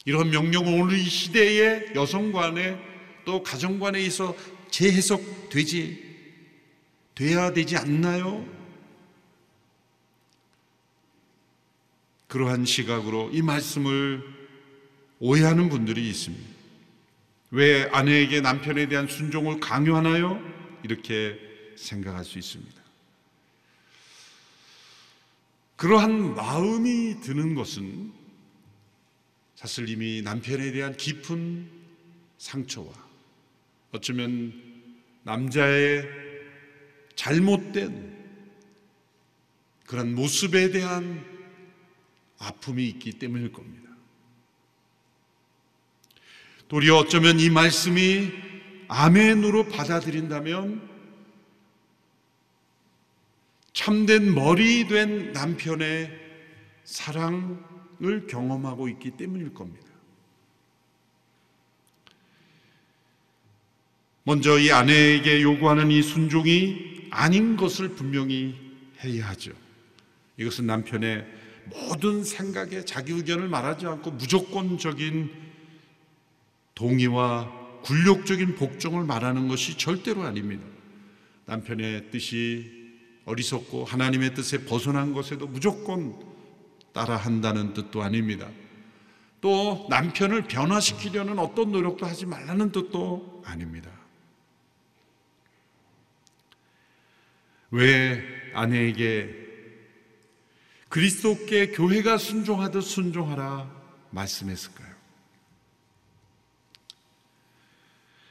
이런 0.06 0.30
명령은 0.30 0.82
오늘 0.82 0.98
이 0.98 1.04
시대의 1.04 1.94
여성 1.96 2.34
간에 2.34 2.93
또 3.26 3.44
가정 3.44 3.80
간에 3.80 4.02
있어 4.02 4.36
재해석되지 4.70 6.14
돼야 7.16 7.54
되지 7.54 7.78
않나요? 7.78 8.46
그러한 12.28 12.66
시각으로 12.66 13.30
이 13.32 13.42
말씀을 13.42 14.24
오해하는 15.20 15.70
분들이 15.70 16.10
있습니다. 16.10 16.54
왜 17.52 17.84
아내에게 17.92 18.42
남편에 18.42 18.88
대한 18.88 19.08
순종을 19.08 19.60
강요하나요? 19.60 20.42
이렇게 20.82 21.40
생각할 21.76 22.26
수 22.26 22.40
있습니다. 22.40 22.82
그러한 25.76 26.34
마음이 26.34 27.22
드는 27.22 27.56
것은 27.56 28.12
사실 29.56 29.88
이미 29.88 30.22
남편에 30.24 30.72
대한 30.72 30.98
깊은 30.98 31.70
상처와 32.38 32.92
어쩌면 33.94 34.52
남자의 35.22 36.04
잘못된 37.16 38.12
그런 39.86 40.16
모습에 40.16 40.72
대한 40.72 41.24
아픔이 42.40 42.88
있기 42.90 43.14
때문일 43.14 43.52
겁니다. 43.52 43.90
도리어 46.68 46.98
어쩌면 46.98 47.40
이 47.40 47.52
말씀이 47.52 48.32
아멘으로 48.88 49.68
받아들인다면 49.70 50.90
참된 53.74 54.34
머리 54.34 54.88
된 54.88 55.34
남편의 55.34 56.10
사랑을 56.84 58.28
경험하고 58.28 58.90
있기 58.90 59.12
때문일 59.12 59.54
겁니다. 59.54 59.93
먼저 64.24 64.58
이 64.58 64.72
아내에게 64.72 65.42
요구하는 65.42 65.92
이 65.92 66.02
순종이 66.02 67.08
아닌 67.10 67.58
것을 67.58 67.90
분명히 67.90 68.56
해야 69.04 69.28
하죠. 69.30 69.52
이것은 70.38 70.66
남편의 70.66 71.26
모든 71.66 72.24
생각에 72.24 72.86
자기 72.86 73.14
의견을 73.14 73.48
말하지 73.48 73.86
않고 73.86 74.12
무조건적인 74.12 75.30
동의와 76.76 77.82
굴욕적인 77.84 78.56
복종을 78.56 79.04
말하는 79.04 79.48
것이 79.48 79.78
절대로 79.78 80.24
아닙니다. 80.24 80.66
남편의 81.46 82.10
뜻이 82.12 82.84
어리석고 83.26 83.86
하나님의 83.86 84.34
뜻에 84.34 84.66
벗어난 84.66 85.14
것에도 85.14 85.48
무조건 85.48 86.16
따라한다는 86.94 87.74
뜻도 87.74 88.02
아닙니다. 88.02 88.50
또 89.42 89.86
남편을 89.90 90.44
변화시키려는 90.44 91.38
어떤 91.40 91.72
노력도 91.72 92.06
하지 92.06 92.26
말라는 92.26 92.72
뜻도 92.72 93.44
아닙니다. 93.46 93.90
왜 97.74 98.24
아내에게 98.54 99.34
그리스도께 100.90 101.72
교회가 101.72 102.20
순종하듯 102.20 102.84
순종하라 102.84 103.68
말씀했을까요? 104.12 104.94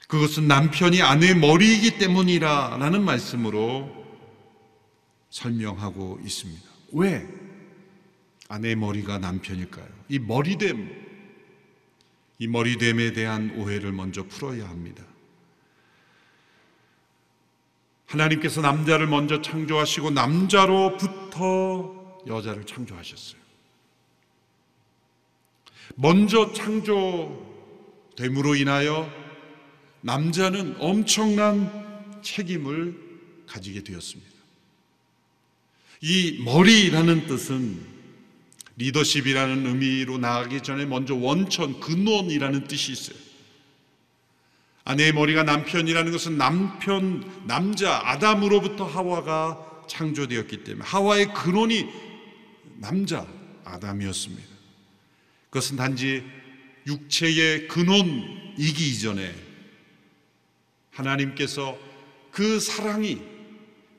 그것은 0.06 0.46
남편이 0.46 1.02
아내의 1.02 1.34
머리이기 1.34 1.98
때문이라 1.98 2.76
라는 2.78 3.02
말씀으로 3.02 3.90
설명하고 5.30 6.20
있습니다. 6.24 6.62
왜 6.92 7.26
아내의 8.48 8.76
머리가 8.76 9.18
남편일까요? 9.18 9.88
이 10.08 10.20
머리됨, 10.20 10.88
이 12.38 12.46
머리됨에 12.46 13.12
대한 13.12 13.52
오해를 13.56 13.90
먼저 13.90 14.22
풀어야 14.22 14.68
합니다. 14.68 15.02
하나님께서 18.12 18.60
남자를 18.60 19.06
먼저 19.06 19.40
창조하시고 19.40 20.10
남자로부터 20.10 22.20
여자를 22.26 22.66
창조하셨어요. 22.66 23.40
먼저 25.94 26.52
창조됨으로 26.52 28.56
인하여 28.56 29.10
남자는 30.02 30.76
엄청난 30.78 32.20
책임을 32.22 32.98
가지게 33.46 33.82
되었습니다. 33.82 34.30
이 36.02 36.42
머리라는 36.44 37.26
뜻은 37.26 37.92
리더십이라는 38.76 39.66
의미로 39.66 40.18
나가기 40.18 40.62
전에 40.62 40.84
먼저 40.84 41.14
원천, 41.14 41.80
근원이라는 41.80 42.64
뜻이 42.64 42.92
있어요. 42.92 43.31
아내의 44.84 45.12
머리가 45.12 45.44
남편이라는 45.44 46.10
것은 46.10 46.36
남편, 46.36 47.46
남자, 47.46 48.00
아담으로부터 48.04 48.84
하와가 48.84 49.84
창조되었기 49.88 50.64
때문에 50.64 50.84
하와의 50.84 51.32
근원이 51.34 51.88
남자 52.78 53.26
아담이었습니다. 53.64 54.48
그것은 55.50 55.76
단지 55.76 56.24
육체의 56.86 57.68
근원이기 57.68 58.90
이전에 58.90 59.32
하나님께서 60.90 61.78
그 62.30 62.58
사랑이 62.58 63.20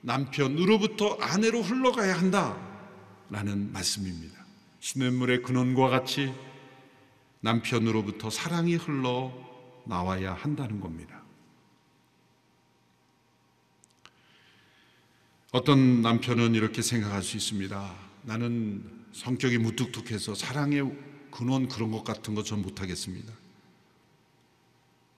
남편으로부터 0.01 1.17
아내로 1.21 1.61
흘러가야 1.61 2.17
한다라는 2.17 3.71
말씀입니다. 3.71 4.43
시냇물의 4.81 5.43
근원과 5.43 5.87
같이 5.87 6.33
남편으로부터 7.39 8.29
사랑이 8.29 8.75
흘러 8.75 9.42
나와야 9.85 10.33
한다는 10.33 10.79
겁니다. 10.79 11.21
어떤 15.51 16.01
남편은 16.01 16.55
이렇게 16.55 16.81
생각할 16.81 17.21
수 17.21 17.37
있습니다. 17.37 17.95
나는 18.23 18.83
성격이 19.11 19.59
무뚝뚝해서 19.59 20.33
사랑의 20.33 20.91
근원 21.29 21.67
그런 21.67 21.91
것 21.91 22.03
같은 22.03 22.33
거 22.35 22.43
전 22.43 22.61
못하겠습니다. 22.61 23.31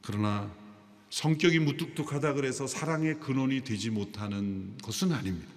그러나 0.01 0.51
성격이 1.09 1.59
무뚝뚝하다 1.59 2.33
그래서 2.33 2.67
사랑의 2.67 3.19
근원이 3.19 3.63
되지 3.63 3.89
못하는 3.89 4.77
것은 4.79 5.13
아닙니다. 5.13 5.51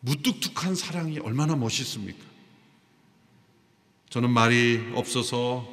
무뚝뚝한 0.00 0.74
사랑이 0.74 1.18
얼마나 1.18 1.56
멋있습니까? 1.56 2.24
저는 4.08 4.30
말이 4.30 4.92
없어서 4.94 5.68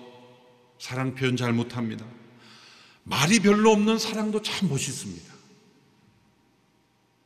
사랑 0.79 1.15
표현 1.15 1.37
잘 1.37 1.53
못합니다. 1.53 2.05
말이 3.03 3.39
별로 3.39 3.71
없는 3.71 3.99
사랑도 3.99 4.41
참 4.41 4.69
멋있습니다. 4.69 5.33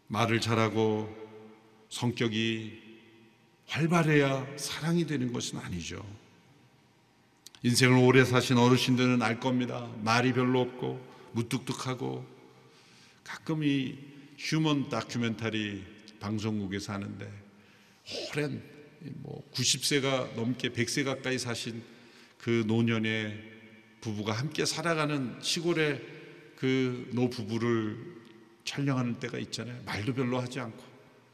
말을 0.07 0.41
잘하고 0.41 1.13
성격이 1.89 2.81
활발해야 3.67 4.57
사랑이 4.57 5.05
되는 5.05 5.31
것은 5.31 5.59
아니죠. 5.59 6.03
인생을 7.63 7.97
오래 7.97 8.23
사신 8.23 8.57
어르신들은 8.57 9.21
알 9.21 9.39
겁니다. 9.39 9.91
말이 10.03 10.33
별로 10.33 10.61
없고 10.61 11.05
무뚝뚝하고 11.33 12.25
가끔 13.23 13.63
이 13.63 13.97
휴먼 14.37 14.89
다큐멘터리 14.89 15.83
방송국에서 16.19 16.93
하는데 16.93 17.29
오랜 18.31 18.63
뭐 19.17 19.43
90세가 19.53 20.35
넘게 20.35 20.69
100세 20.69 21.03
가까이 21.03 21.37
사신 21.37 21.83
그 22.37 22.63
노년의 22.67 23.56
부부가 24.01 24.33
함께 24.33 24.65
살아가는 24.65 25.37
시골의 25.41 26.17
그 26.55 27.09
노 27.13 27.29
부부를 27.29 28.17
촬영하는 28.65 29.19
때가 29.19 29.37
있잖아요. 29.39 29.81
말도 29.85 30.13
별로 30.13 30.39
하지 30.39 30.59
않고. 30.59 30.83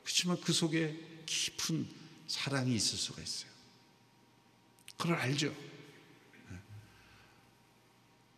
그렇지만 0.04 0.40
그 0.42 0.54
속에 0.54 0.98
깊은 1.26 1.88
사랑이 2.28 2.76
있을 2.76 2.98
수가 2.98 3.22
있어요. 3.22 3.50
그걸 4.98 5.16
알죠. 5.16 5.54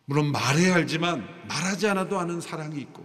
물론 0.06 0.30
말해야 0.30 0.76
알지만 0.76 1.46
말하지 1.48 1.88
않아도 1.88 2.18
아는 2.18 2.40
사랑이 2.40 2.80
있고 2.80 3.04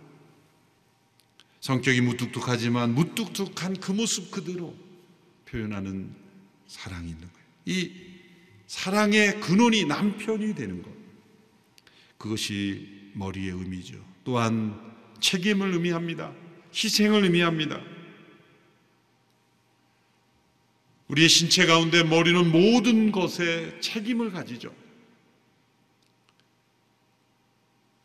성격이 1.59 2.01
무뚝뚝하지만 2.01 2.93
무뚝뚝한 2.93 3.79
그 3.79 3.91
모습 3.91 4.29
그대로 4.31 4.75
표현하는 5.45 6.15
사랑이 6.67 7.09
있는 7.09 7.21
거예요. 7.21 7.47
이 7.65 7.91
사랑의 8.67 9.41
근원이 9.41 9.85
남편이 9.85 10.55
되는 10.55 10.81
것. 10.81 11.00
그것이 12.21 12.87
머리의 13.13 13.49
의미죠. 13.49 13.95
또한 14.23 14.79
책임을 15.21 15.73
의미합니다. 15.73 16.31
희생을 16.71 17.23
의미합니다. 17.23 17.81
우리의 21.07 21.27
신체 21.27 21.65
가운데 21.65 22.03
머리는 22.03 22.51
모든 22.51 23.11
것에 23.11 23.79
책임을 23.81 24.31
가지죠. 24.31 24.73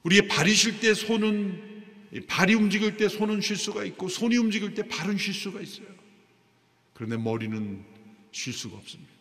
우리의 0.03 0.29
발이 0.29 0.55
쉴 0.55 0.81
때 0.81 0.95
손은 0.95 1.85
발이 2.27 2.55
움직일 2.55 2.97
때 2.97 3.11
손은 3.11 3.43
쉴 3.43 3.57
수가 3.57 3.85
있고 3.85 4.09
손이 4.09 4.39
움직일 4.39 4.73
때 4.73 4.89
발은 4.89 5.19
쉴 5.19 5.35
수가 5.35 5.61
있어요. 5.61 5.89
그런데 6.95 7.19
머리는 7.19 7.85
쉴 8.33 8.55
수가 8.55 8.79
없습니다. 8.79 9.13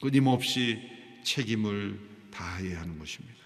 끊임없이 0.00 0.80
책임을 1.22 2.00
다해야 2.32 2.80
하는 2.80 2.98
것입니다. 2.98 3.43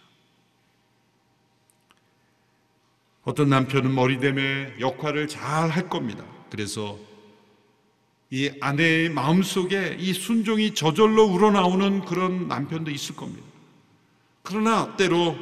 어떤 3.28 3.50
남편은 3.50 3.94
머리됨의 3.94 4.76
역할을 4.80 5.28
잘 5.28 5.68
할 5.68 5.90
겁니다. 5.90 6.24
그래서 6.48 6.98
이 8.30 8.50
아내의 8.58 9.10
마음속에 9.10 9.98
이 10.00 10.14
순종이 10.14 10.74
저절로 10.74 11.26
우러나오는 11.26 12.06
그런 12.06 12.48
남편도 12.48 12.90
있을 12.90 13.16
겁니다. 13.16 13.46
그러나 14.42 14.96
때로 14.96 15.36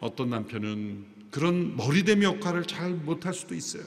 어떤 0.00 0.28
남편은 0.28 1.06
그런 1.30 1.74
머리됨 1.76 2.22
역할을 2.22 2.66
잘 2.66 2.90
못할 2.90 3.32
수도 3.32 3.54
있어요. 3.54 3.84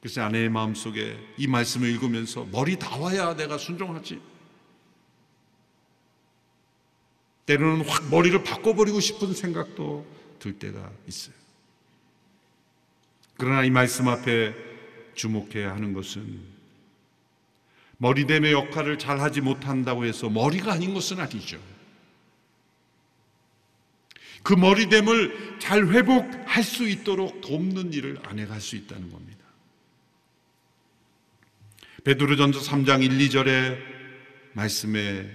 그래서 0.00 0.22
아내의 0.22 0.48
마음속에 0.48 1.16
이 1.36 1.46
말씀을 1.46 1.88
읽으면서 1.88 2.44
머리 2.50 2.76
나와야 2.76 3.36
내가 3.36 3.56
순종하지. 3.56 4.20
때로는 7.46 7.86
확 7.86 8.10
머리를 8.10 8.42
바꿔버리고 8.42 8.98
싶은 8.98 9.32
생각도 9.32 10.04
들 10.40 10.58
때가 10.58 10.90
있어요. 11.06 11.38
그러나 13.38 13.64
이 13.64 13.70
말씀 13.70 14.08
앞에 14.08 14.54
주목해야 15.14 15.72
하는 15.72 15.92
것은 15.94 16.40
머리됨의 17.98 18.52
역할을 18.52 18.98
잘 18.98 19.20
하지 19.20 19.40
못한다고 19.40 20.04
해서 20.04 20.28
머리가 20.28 20.72
아닌 20.72 20.92
것은 20.92 21.20
아니죠. 21.20 21.60
그 24.42 24.54
머리됨을 24.54 25.58
잘 25.60 25.86
회복할 25.86 26.62
수 26.62 26.88
있도록 26.88 27.40
돕는 27.40 27.92
일을 27.92 28.18
아내가 28.24 28.54
할수 28.54 28.76
있다는 28.76 29.10
겁니다. 29.10 29.44
베드로전서 32.04 32.60
3장 32.60 33.02
1, 33.02 33.18
2절의 33.18 33.78
말씀에 34.54 35.30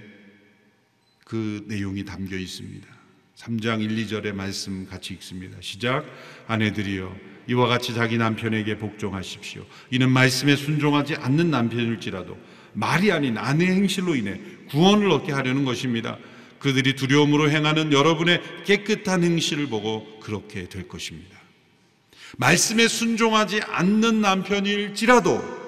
그 1.26 1.64
내용이 1.68 2.04
담겨 2.04 2.38
있습니다. 2.38 2.88
3장 3.36 3.82
1, 3.82 4.06
2절의 4.08 4.34
말씀 4.34 4.88
같이 4.88 5.14
읽습니다. 5.14 5.58
시작. 5.62 6.06
아내들이여 6.48 7.33
이와 7.48 7.68
같이 7.68 7.94
자기 7.94 8.18
남편에게 8.18 8.78
복종하십시오. 8.78 9.66
이는 9.92 10.12
말씀에 10.12 10.56
순종하지 10.56 11.16
않는 11.16 11.52
남편일지라도 11.52 12.38
말이 12.74 13.12
아닌 13.12 13.38
아내 13.38 13.66
행실로 13.66 14.16
인해 14.16 14.40
구원을 14.70 15.12
얻게 15.12 15.32
하려는 15.32 15.66
것입니다. 15.66 16.18
그들이 16.60 16.96
두려움으로 16.96 17.50
행하는 17.50 17.92
여러분의 17.92 18.42
깨끗한 18.66 19.24
행실을 19.24 19.68
보고 19.68 20.20
그렇게 20.22 20.70
될 20.70 20.88
것입니다. 20.88 21.38
말씀에 22.38 22.88
순종하지 22.88 23.62
않는 23.62 24.22
남편일지라도 24.22 25.64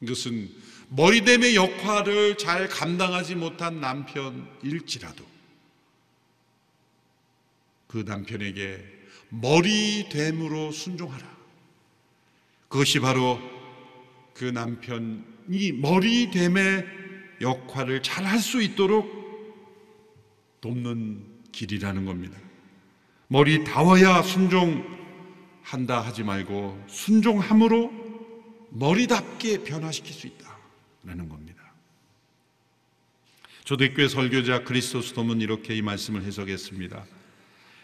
이것은 0.00 0.48
머리됨의 0.88 1.56
역할을 1.56 2.38
잘 2.38 2.68
감당하지 2.68 3.34
못한 3.34 3.80
남편일지라도 3.80 5.24
그 7.88 8.04
남편에게 8.06 8.95
머리됨으로 9.30 10.72
순종하라. 10.72 11.36
그것이 12.68 13.00
바로 13.00 13.38
그 14.34 14.44
남편이 14.44 15.72
머리됨의 15.80 16.86
역할을 17.40 18.02
잘 18.02 18.26
할 18.26 18.38
수 18.40 18.62
있도록 18.62 19.16
돕는 20.60 21.24
길이라는 21.52 22.04
겁니다. 22.04 22.38
머리 23.28 23.64
다워야 23.64 24.22
순종한다 24.22 26.00
하지 26.00 26.22
말고 26.22 26.84
순종함으로 26.88 27.90
머리답게 28.70 29.64
변화시킬 29.64 30.12
수 30.12 30.26
있다라는 30.26 31.28
겁니다. 31.28 31.62
초대교회 33.64 34.08
설교자 34.08 34.64
그리스도스돔은 34.64 35.40
이렇게 35.40 35.74
이 35.74 35.82
말씀을 35.82 36.22
해석했습니다. 36.22 37.04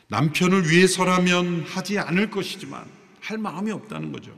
남편을 0.08 0.70
위해서라면 0.70 1.62
하지 1.62 1.98
않을 1.98 2.30
것이지만 2.30 2.84
할 3.20 3.38
마음이 3.38 3.70
없다는 3.70 4.12
거죠. 4.12 4.36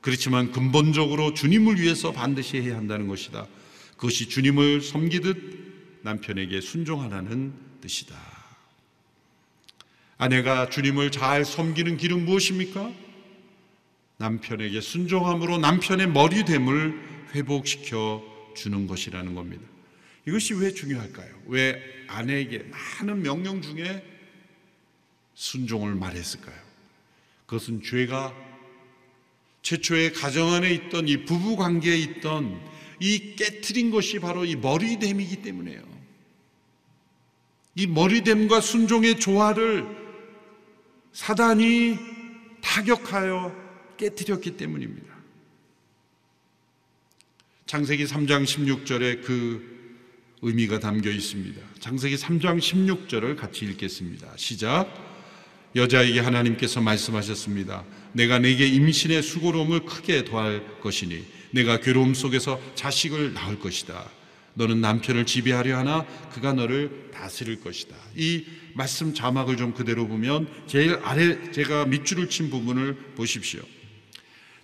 그렇지만 0.00 0.52
근본적으로 0.52 1.32
주님을 1.32 1.80
위해서 1.80 2.12
반드시 2.12 2.60
해야 2.60 2.76
한다는 2.76 3.08
것이다. 3.08 3.46
그것이 3.96 4.28
주님을 4.28 4.82
섬기듯 4.82 6.00
남편에게 6.02 6.60
순종하라는 6.60 7.54
뜻이다. 7.80 8.14
아내가 10.18 10.68
주님을 10.68 11.10
잘 11.10 11.44
섬기는 11.44 11.96
길은 11.96 12.24
무엇입니까? 12.24 12.92
남편에게 14.18 14.80
순종함으로 14.80 15.58
남편의 15.58 16.08
머리됨을 16.08 17.30
회복시켜 17.34 18.22
주는 18.54 18.86
것이라는 18.86 19.34
겁니다. 19.34 19.64
이것이 20.26 20.54
왜 20.54 20.72
중요할까요? 20.72 21.34
왜 21.46 21.82
아내에게 22.08 22.70
많은 22.70 23.22
명령 23.22 23.60
중에 23.60 24.02
순종을 25.34 25.94
말했을까요? 25.94 26.56
그것은 27.46 27.82
죄가 27.82 28.34
최초의 29.62 30.12
가정 30.12 30.52
안에 30.52 30.70
있던 30.72 31.08
이 31.08 31.24
부부 31.24 31.56
관계에 31.56 31.96
있던 31.96 32.60
이 33.00 33.34
깨트린 33.36 33.90
것이 33.90 34.18
바로 34.18 34.44
이 34.44 34.56
머리됨이기 34.56 35.42
때문에요. 35.42 35.82
이 37.76 37.86
머리됨과 37.86 38.60
순종의 38.60 39.18
조화를 39.18 39.84
사단이 41.12 41.98
타격하여 42.60 43.54
깨뜨렸기 43.96 44.56
때문입니다. 44.56 45.14
창세기 47.66 48.04
3장 48.04 48.44
16절에 48.44 49.24
그 49.24 49.74
의미가 50.42 50.78
담겨 50.78 51.10
있습니다. 51.10 51.60
창세기 51.80 52.16
3장 52.16 52.58
16절을 52.58 53.36
같이 53.36 53.64
읽겠습니다. 53.64 54.36
시작. 54.36 55.13
여자에게 55.76 56.20
하나님께서 56.20 56.80
말씀하셨습니다. 56.80 57.84
내가 58.12 58.38
내게 58.38 58.66
임신의 58.66 59.22
수고로움을 59.22 59.80
크게 59.84 60.24
더할 60.24 60.80
것이니 60.80 61.24
내가 61.50 61.80
괴로움 61.80 62.14
속에서 62.14 62.60
자식을 62.74 63.34
낳을 63.34 63.58
것이다. 63.58 64.08
너는 64.54 64.80
남편을 64.80 65.26
지배하려 65.26 65.76
하나 65.76 66.04
그가 66.32 66.52
너를 66.52 67.10
다스릴 67.12 67.60
것이다. 67.60 67.96
이 68.16 68.44
말씀 68.74 69.14
자막을 69.14 69.56
좀 69.56 69.74
그대로 69.74 70.06
보면 70.06 70.48
제일 70.66 70.98
아래 71.02 71.50
제가 71.50 71.86
밑줄을 71.86 72.28
친 72.28 72.50
부분을 72.50 72.94
보십시오. 73.16 73.60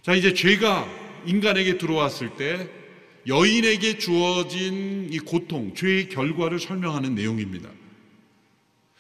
자, 0.02 0.14
이제 0.14 0.32
죄가 0.32 0.88
인간에게 1.26 1.78
들어왔을 1.78 2.36
때 2.36 2.68
여인에게 3.26 3.98
주어진 3.98 5.08
이 5.12 5.18
고통, 5.18 5.74
죄의 5.74 6.08
결과를 6.08 6.58
설명하는 6.58 7.14
내용입니다. 7.14 7.68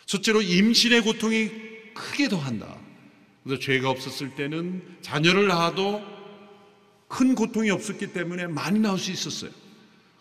첫째로 0.06 0.42
임신의 0.42 1.02
고통이 1.02 1.69
크게 1.94 2.28
더한다. 2.28 2.76
그래서 3.44 3.60
죄가 3.60 3.90
없었을 3.90 4.34
때는 4.34 4.82
자녀를 5.00 5.46
낳아도 5.46 6.02
큰 7.08 7.34
고통이 7.34 7.70
없었기 7.70 8.12
때문에 8.12 8.46
많이 8.46 8.78
낳을 8.78 8.98
수 8.98 9.10
있었어요. 9.10 9.50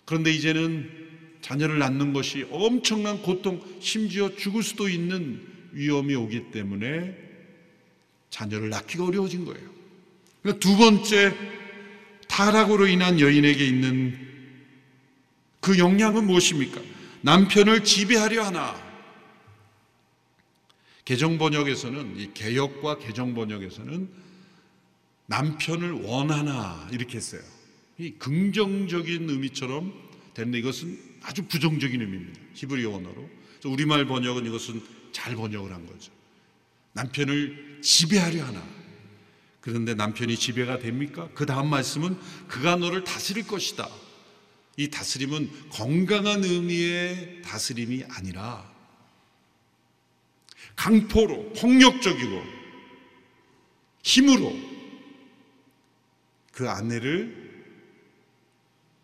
그런데 0.06 0.32
이제는 0.32 0.90
자녀를 1.42 1.80
낳는 1.80 2.14
것이 2.14 2.48
엄청난 2.52 3.22
고통, 3.22 3.62
심지어 3.80 4.36
죽을 4.36 4.64
수도 4.64 4.90
있는 4.90 5.42
위험이 5.72 6.16
오기 6.16 6.52
때문에 6.52 7.16
자녀를 8.30 8.70
낳기가 8.70 9.06
어려워진 9.06 9.46
거예요. 9.46 9.70
그러니까 10.42 10.60
두 10.60 10.78
번째 10.78 11.34
타락으로 12.28 12.88
인한 12.88 13.20
여인에게 13.20 13.66
있는 13.66 14.18
그 15.60 15.78
영향은 15.78 16.26
무엇입니까? 16.26 16.82
남편을 17.22 17.84
지배하려 17.84 18.46
하나. 18.46 18.89
개정 21.10 21.40
번역에서는 21.40 22.20
이 22.20 22.34
개혁과 22.36 23.00
개정 23.00 23.34
번역에서는 23.34 24.10
남편을 25.26 26.04
원하나 26.04 26.88
이렇게 26.92 27.18
했어요. 27.18 27.42
이 27.98 28.12
긍정적인 28.12 29.28
의미처럼 29.28 29.92
됐는데 30.36 30.60
이것은 30.60 31.00
아주 31.24 31.48
부정적인 31.48 32.00
의미입니다. 32.00 32.40
히브리어 32.54 32.94
언어로. 32.94 33.28
우리말 33.66 34.06
번역은 34.06 34.46
이것은 34.46 34.84
잘 35.12 35.36
번역을 35.36 35.74
한 35.74 35.88
거죠. 35.88 36.12
남편을 36.94 37.80
지배하려 37.82 38.46
하나. 38.46 38.64
그런데 39.62 39.96
남편이 39.96 40.38
지배가 40.38 40.78
됩니까? 40.78 41.28
그 41.34 41.48
다음 41.48 41.72
말씀은 41.72 42.20
그가 42.48 42.76
너를 42.76 43.04
다스릴 43.04 43.48
것이다. 43.48 43.90
이 44.78 44.92
다스림은 44.92 45.70
건강한 45.72 46.44
의미의 46.44 47.42
다스림이 47.42 48.04
아니라 48.10 48.69
강포로, 50.80 51.52
폭력적이고 51.52 52.42
힘으로 54.02 54.56
그 56.54 56.70
아내를 56.70 57.36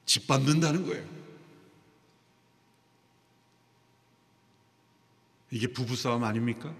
짓밟는다는 0.05 0.85
거예요. 0.85 1.05
이게 5.51 5.67
부부싸움 5.67 6.23
아닙니까? 6.23 6.73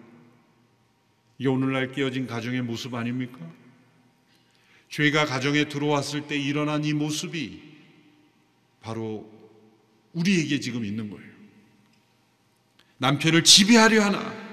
이게 1.40 1.50
오늘날 1.50 1.92
깨어진 1.92 2.26
가정의 2.26 2.62
모습 2.62 2.96
아닙니까? 2.96 3.40
죄가 4.90 5.26
가정에 5.26 5.68
들어왔을 5.68 6.28
때 6.28 6.38
일어난 6.38 6.86
이 6.86 6.94
모습이 6.94 7.62
바로 8.80 9.30
우리에게 10.14 10.62
지금 10.62 10.86
있는 10.86 11.10
거예요. 11.10 11.30
남편을 13.00 13.44
지배하려 13.44 14.02
하나. 14.02 14.45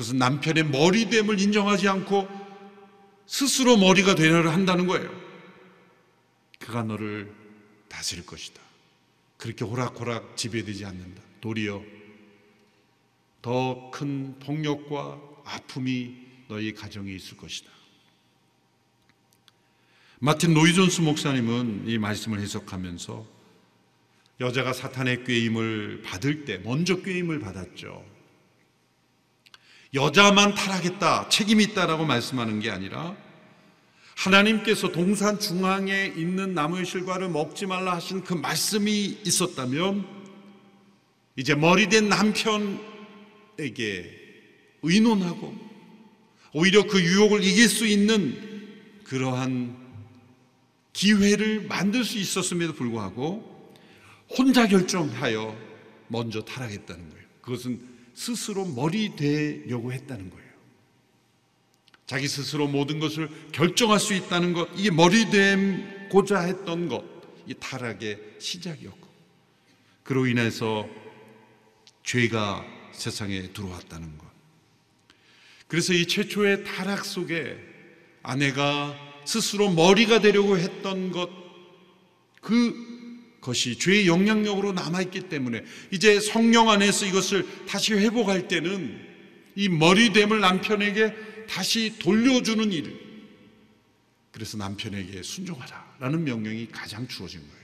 그것은 0.00 0.16
남편의 0.16 0.64
머리됨을 0.64 1.38
인정하지 1.40 1.86
않고 1.86 2.26
스스로 3.26 3.76
머리가 3.76 4.14
되려 4.14 4.48
한다는 4.50 4.86
거예요. 4.86 5.10
그가 6.58 6.82
너를 6.82 7.30
다스릴 7.88 8.24
것이다. 8.24 8.62
그렇게 9.36 9.62
호락호락 9.62 10.38
지배되지 10.38 10.86
않는다. 10.86 11.22
도리어 11.42 11.82
더 13.42 13.90
큰 13.90 14.38
폭력과 14.38 15.20
아픔이 15.44 16.16
너희 16.48 16.72
가정에 16.72 17.12
있을 17.12 17.36
것이다. 17.36 17.70
마틴 20.18 20.54
노이존스 20.54 21.02
목사님은 21.02 21.88
이 21.88 21.98
말씀을 21.98 22.40
해석하면서 22.40 23.26
여자가 24.40 24.72
사탄의 24.72 25.24
꾀임을 25.24 26.02
받을 26.02 26.46
때 26.46 26.56
먼저 26.58 27.02
꾀임을 27.02 27.40
받았죠. 27.40 28.09
여자만 29.94 30.54
타락했다, 30.54 31.28
책임이 31.28 31.64
있다라고 31.64 32.04
말씀하는 32.04 32.60
게 32.60 32.70
아니라 32.70 33.16
하나님께서 34.16 34.92
동산 34.92 35.40
중앙에 35.40 36.12
있는 36.16 36.54
나무의 36.54 36.86
실과를 36.86 37.28
먹지 37.28 37.66
말라 37.66 37.94
하신 37.96 38.22
그 38.22 38.34
말씀이 38.34 39.18
있었다면 39.24 40.06
이제 41.36 41.54
머리된 41.54 42.08
남편에게 42.08 42.80
의논하고 44.82 45.54
오히려 46.52 46.86
그 46.86 47.02
유혹을 47.02 47.42
이길 47.42 47.68
수 47.68 47.86
있는 47.86 48.50
그러한 49.04 49.76
기회를 50.92 51.66
만들 51.66 52.04
수 52.04 52.18
있었음에도 52.18 52.74
불구하고 52.74 53.48
혼자 54.36 54.68
결정하여 54.68 55.56
먼저 56.08 56.42
타락했다는 56.42 57.10
거예요. 57.10 57.24
그것은 57.40 57.89
스스로 58.20 58.66
머리 58.66 59.16
되려고 59.16 59.94
했다는 59.94 60.28
거예요. 60.28 60.50
자기 62.06 62.28
스스로 62.28 62.68
모든 62.68 63.00
것을 63.00 63.30
결정할 63.50 63.98
수 63.98 64.12
있다는 64.12 64.52
것, 64.52 64.68
이게 64.76 64.90
머리 64.90 65.30
되고자 65.30 66.40
했던 66.40 66.90
것, 66.90 67.02
이 67.46 67.54
타락의 67.58 68.20
시작이었고, 68.38 69.08
그로 70.02 70.26
인해서 70.26 70.86
죄가 72.04 72.62
세상에 72.92 73.54
들어왔다는 73.54 74.18
것. 74.18 74.26
그래서 75.66 75.94
이 75.94 76.04
최초의 76.04 76.64
타락 76.64 77.06
속에 77.06 77.56
아내가 78.22 78.94
스스로 79.24 79.70
머리가 79.70 80.20
되려고 80.20 80.58
했던 80.58 81.10
것, 81.10 81.30
그 82.42 82.89
것이 83.40 83.78
죄의 83.78 84.06
영향력으로 84.06 84.72
남아있기 84.72 85.28
때문에 85.28 85.64
이제 85.90 86.20
성령 86.20 86.68
안에서 86.70 87.06
이것을 87.06 87.46
다시 87.66 87.94
회복할 87.94 88.48
때는 88.48 89.08
이 89.56 89.68
머리됨을 89.68 90.40
남편에게 90.40 91.14
다시 91.48 91.98
돌려주는 91.98 92.72
일. 92.72 93.00
그래서 94.30 94.56
남편에게 94.56 95.22
순종하라라는 95.22 96.24
명령이 96.24 96.68
가장 96.68 97.08
주어진 97.08 97.40
거예요. 97.40 97.60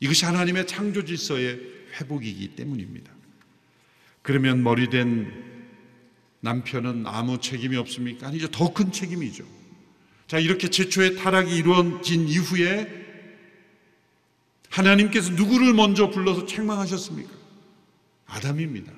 이것이 0.00 0.24
하나님의 0.24 0.66
창조 0.66 1.04
질서의 1.04 1.60
회복이기 1.94 2.56
때문입니다. 2.56 3.12
그러면 4.22 4.62
머리된 4.62 5.50
남편은 6.40 7.06
아무 7.06 7.40
책임이 7.40 7.76
없습니까? 7.76 8.28
아니죠. 8.28 8.48
더큰 8.48 8.92
책임이죠. 8.92 9.59
자, 10.30 10.38
이렇게 10.38 10.70
최초의 10.70 11.16
타락이 11.16 11.56
이루어진 11.56 12.28
이후에 12.28 12.86
하나님께서 14.68 15.32
누구를 15.32 15.74
먼저 15.74 16.08
불러서 16.08 16.46
책망하셨습니까? 16.46 17.32
아담입니다. 18.26 18.92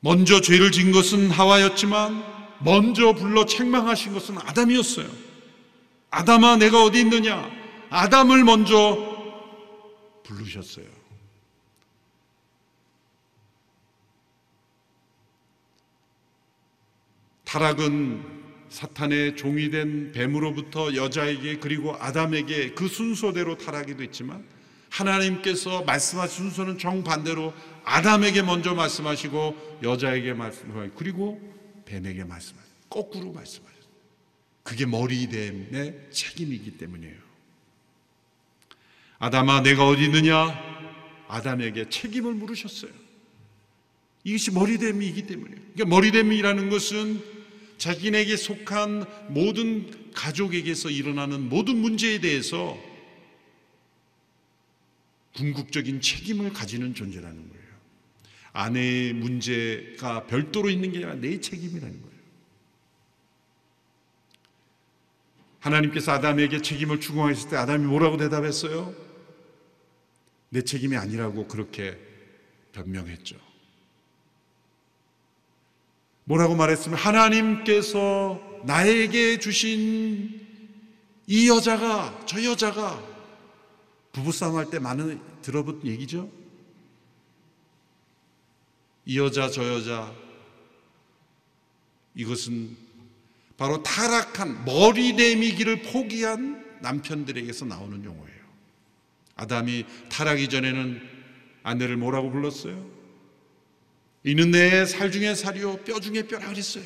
먼저 0.00 0.40
죄를 0.40 0.72
진 0.72 0.92
것은 0.92 1.30
하와였지만 1.30 2.24
먼저 2.60 3.12
불러 3.12 3.44
책망하신 3.44 4.14
것은 4.14 4.38
아담이었어요. 4.38 5.06
아담아 6.08 6.56
내가 6.56 6.82
어디 6.84 7.00
있느냐? 7.00 7.50
아담을 7.90 8.44
먼저 8.44 8.96
부르셨어요. 10.22 10.86
타락은 17.54 18.24
사탄의 18.68 19.36
종이 19.36 19.70
된 19.70 20.10
뱀으로부터 20.10 20.96
여자에게 20.96 21.58
그리고 21.58 21.94
아담에게 21.94 22.72
그 22.72 22.88
순서대로 22.88 23.56
타락이 23.56 23.96
됐지만 23.96 24.44
하나님께서 24.90 25.84
말씀하신 25.84 26.46
순서는 26.46 26.78
정반대로 26.78 27.54
아담에게 27.84 28.42
먼저 28.42 28.74
말씀하시고 28.74 29.78
여자에게 29.84 30.32
말씀하시고 30.32 30.96
그리고 30.96 31.40
뱀에게 31.84 32.24
말씀하시고 32.24 32.74
거꾸로 32.90 33.32
말씀하셨어요. 33.32 33.84
그게 34.64 34.84
머리됨의 34.84 36.08
책임이기 36.10 36.72
때문이에요. 36.72 37.14
아담아 39.20 39.60
내가 39.60 39.86
어디 39.86 40.06
있느냐? 40.06 40.60
아담에게 41.28 41.88
책임을 41.88 42.34
물으셨어요. 42.34 42.90
이것이 44.24 44.50
머리됨이기 44.50 45.28
때문이에요. 45.28 45.60
그러니까 45.74 45.84
머리됨이라는 45.84 46.68
것은 46.68 47.43
자기에게 47.78 48.36
속한 48.36 49.04
모든 49.28 50.12
가족에게서 50.12 50.90
일어나는 50.90 51.48
모든 51.48 51.76
문제에 51.76 52.20
대해서 52.20 52.78
궁극적인 55.34 56.00
책임을 56.00 56.52
가지는 56.52 56.94
존재라는 56.94 57.48
거예요. 57.48 57.64
아내의 58.52 59.12
문제가 59.14 60.26
별도로 60.26 60.70
있는 60.70 60.92
게 60.92 60.98
아니라 60.98 61.14
내 61.14 61.40
책임이라는 61.40 62.02
거예요. 62.02 62.14
하나님께서 65.58 66.12
아담에게 66.12 66.60
책임을 66.60 67.00
추궁하셨을 67.00 67.50
때 67.50 67.56
아담이 67.56 67.84
뭐라고 67.86 68.16
대답했어요? 68.16 68.94
내 70.50 70.62
책임이 70.62 70.96
아니라고 70.96 71.48
그렇게 71.48 71.98
변명했죠. 72.72 73.53
뭐라고 76.24 76.54
말했으면 76.54 76.98
하나님께서 76.98 78.40
나에게 78.64 79.38
주신 79.38 80.40
이 81.26 81.48
여자가 81.48 82.24
저 82.26 82.42
여자가 82.42 83.02
부부싸움 84.12 84.56
할 84.56 84.66
때 84.70 84.78
많은 84.78 85.20
들어본 85.42 85.82
얘기죠? 85.84 86.30
이 89.06 89.18
여자 89.18 89.50
저 89.50 89.66
여자 89.74 90.12
이것은 92.14 92.76
바로 93.56 93.82
타락한 93.82 94.64
머리 94.64 95.12
내미기를 95.12 95.82
포기한 95.82 96.64
남편들에게서 96.80 97.66
나오는 97.66 98.02
용어예요. 98.04 98.44
아담이 99.36 99.84
타락이 100.10 100.48
전에는 100.48 101.00
아내를 101.62 101.96
뭐라고 101.96 102.30
불렀어요? 102.30 102.93
이는 104.24 104.50
내 104.50 104.86
살 104.86 105.12
중에 105.12 105.34
살이요 105.34 105.78
뼈 105.84 106.00
중에 106.00 106.22
뼈라 106.26 106.48
그랬어요. 106.48 106.84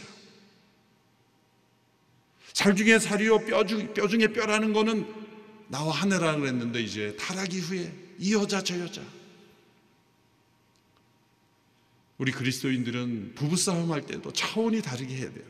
살 2.52 2.74
중에 2.74 2.98
살이요 2.98 3.44
뼈, 3.46 3.64
중, 3.64 3.94
뼈 3.94 4.08
중에 4.08 4.28
뼈라는 4.32 4.72
거는 4.72 5.06
나와 5.68 5.92
하늘라 5.92 6.36
그랬는데 6.36 6.80
이제 6.82 7.16
타락 7.16 7.52
이후에 7.54 7.92
이 8.18 8.34
여자 8.34 8.62
저 8.62 8.78
여자 8.80 9.02
우리 12.16 12.32
그리스도인들은 12.32 13.34
부부싸움 13.36 13.92
할 13.92 14.02
때도 14.04 14.32
차원이 14.32 14.82
다르게 14.82 15.14
해야 15.14 15.32
돼요. 15.32 15.44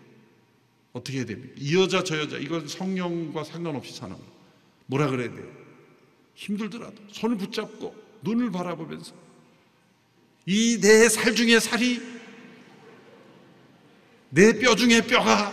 어떻게 0.92 1.18
해야 1.18 1.24
됩니까? 1.24 1.55
이 1.57 1.74
여자 1.74 2.05
저 2.05 2.18
여자 2.18 2.37
이건 2.37 2.68
성령과 2.68 3.44
상관없이 3.44 3.94
사는 3.94 4.14
거. 4.14 4.22
뭐라 4.87 5.09
그래야 5.09 5.33
돼요? 5.33 5.51
힘들더라도 6.35 6.96
손을 7.11 7.38
붙잡고 7.38 7.94
눈을 8.22 8.51
바라보면서 8.51 9.14
이 10.51 10.79
내 10.81 11.09
살 11.11 11.35
중에 11.35 11.61
살이 11.61 12.01
내 14.31 14.59
뼈 14.59 14.75
중에 14.75 15.03
뼈가 15.03 15.53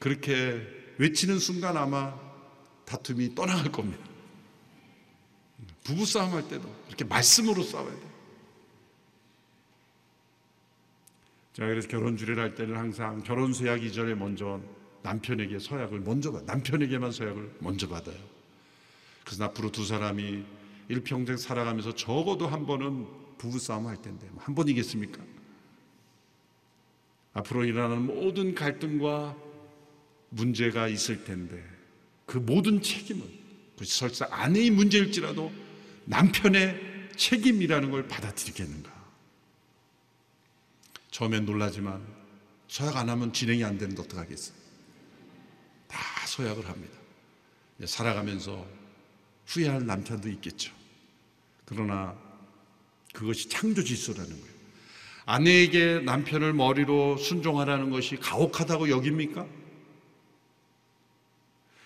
그렇게 0.00 0.60
외치는 0.98 1.38
순간 1.38 1.76
아마 1.76 2.18
다툼이 2.84 3.34
떠나갈 3.36 3.70
겁니다. 3.70 4.02
부부싸움 5.84 6.32
할 6.32 6.48
때도 6.48 6.68
이렇게 6.88 7.04
말씀으로 7.04 7.62
싸워야 7.62 7.92
돼요. 7.94 8.12
제가 11.54 11.68
그래서 11.68 11.86
결혼 11.86 12.16
주례를 12.16 12.42
할 12.42 12.54
때는 12.56 12.76
항상 12.76 13.22
결혼 13.22 13.52
서약 13.52 13.84
이전에 13.84 14.14
먼저 14.16 14.60
남편에게 15.02 15.58
서약을 15.60 16.00
먼저 16.00 16.32
받, 16.32 16.44
남편에게만 16.44 17.12
서약을 17.12 17.56
먼저 17.60 17.88
받아요. 17.88 18.18
그래서 19.24 19.44
앞으로 19.44 19.70
두 19.70 19.84
사람이 19.84 20.44
일평생 20.88 21.36
살아가면서 21.36 21.94
적어도 21.94 22.46
한 22.46 22.66
번은 22.66 23.06
부부싸움 23.38 23.86
할 23.86 24.00
텐데 24.00 24.28
뭐한 24.32 24.54
번 24.54 24.68
이겠습니까? 24.68 25.22
앞으로 27.34 27.64
일어나는 27.64 28.06
모든 28.06 28.54
갈등과 28.54 29.36
문제가 30.30 30.88
있을 30.88 31.24
텐데 31.24 31.62
그 32.26 32.38
모든 32.38 32.82
책임은 32.82 33.26
그 33.78 33.84
설사 33.84 34.26
아내의 34.30 34.70
문제일지라도 34.70 35.52
남편의 36.04 37.10
책임이라는 37.16 37.90
걸 37.90 38.06
받아들이겠는가? 38.08 38.90
처음엔 41.10 41.44
놀라지만 41.44 42.02
서약 42.68 42.96
안 42.96 43.08
하면 43.10 43.32
진행이 43.32 43.64
안 43.64 43.76
되는데 43.76 44.02
어떡하겠어요? 44.02 44.56
다 45.88 45.98
서약을 46.26 46.68
합니다. 46.68 46.94
살아가면서 47.84 48.66
후회할 49.52 49.86
남편도 49.86 50.28
있겠죠. 50.30 50.72
그러나 51.66 52.16
그것이 53.12 53.48
창조 53.48 53.84
질서라는 53.84 54.30
거예요. 54.30 54.52
아내에게 55.26 56.00
남편을 56.00 56.52
머리로 56.54 57.18
순종하라는 57.18 57.90
것이 57.90 58.16
가혹하다고 58.16 58.88
여깁니까? 58.88 59.46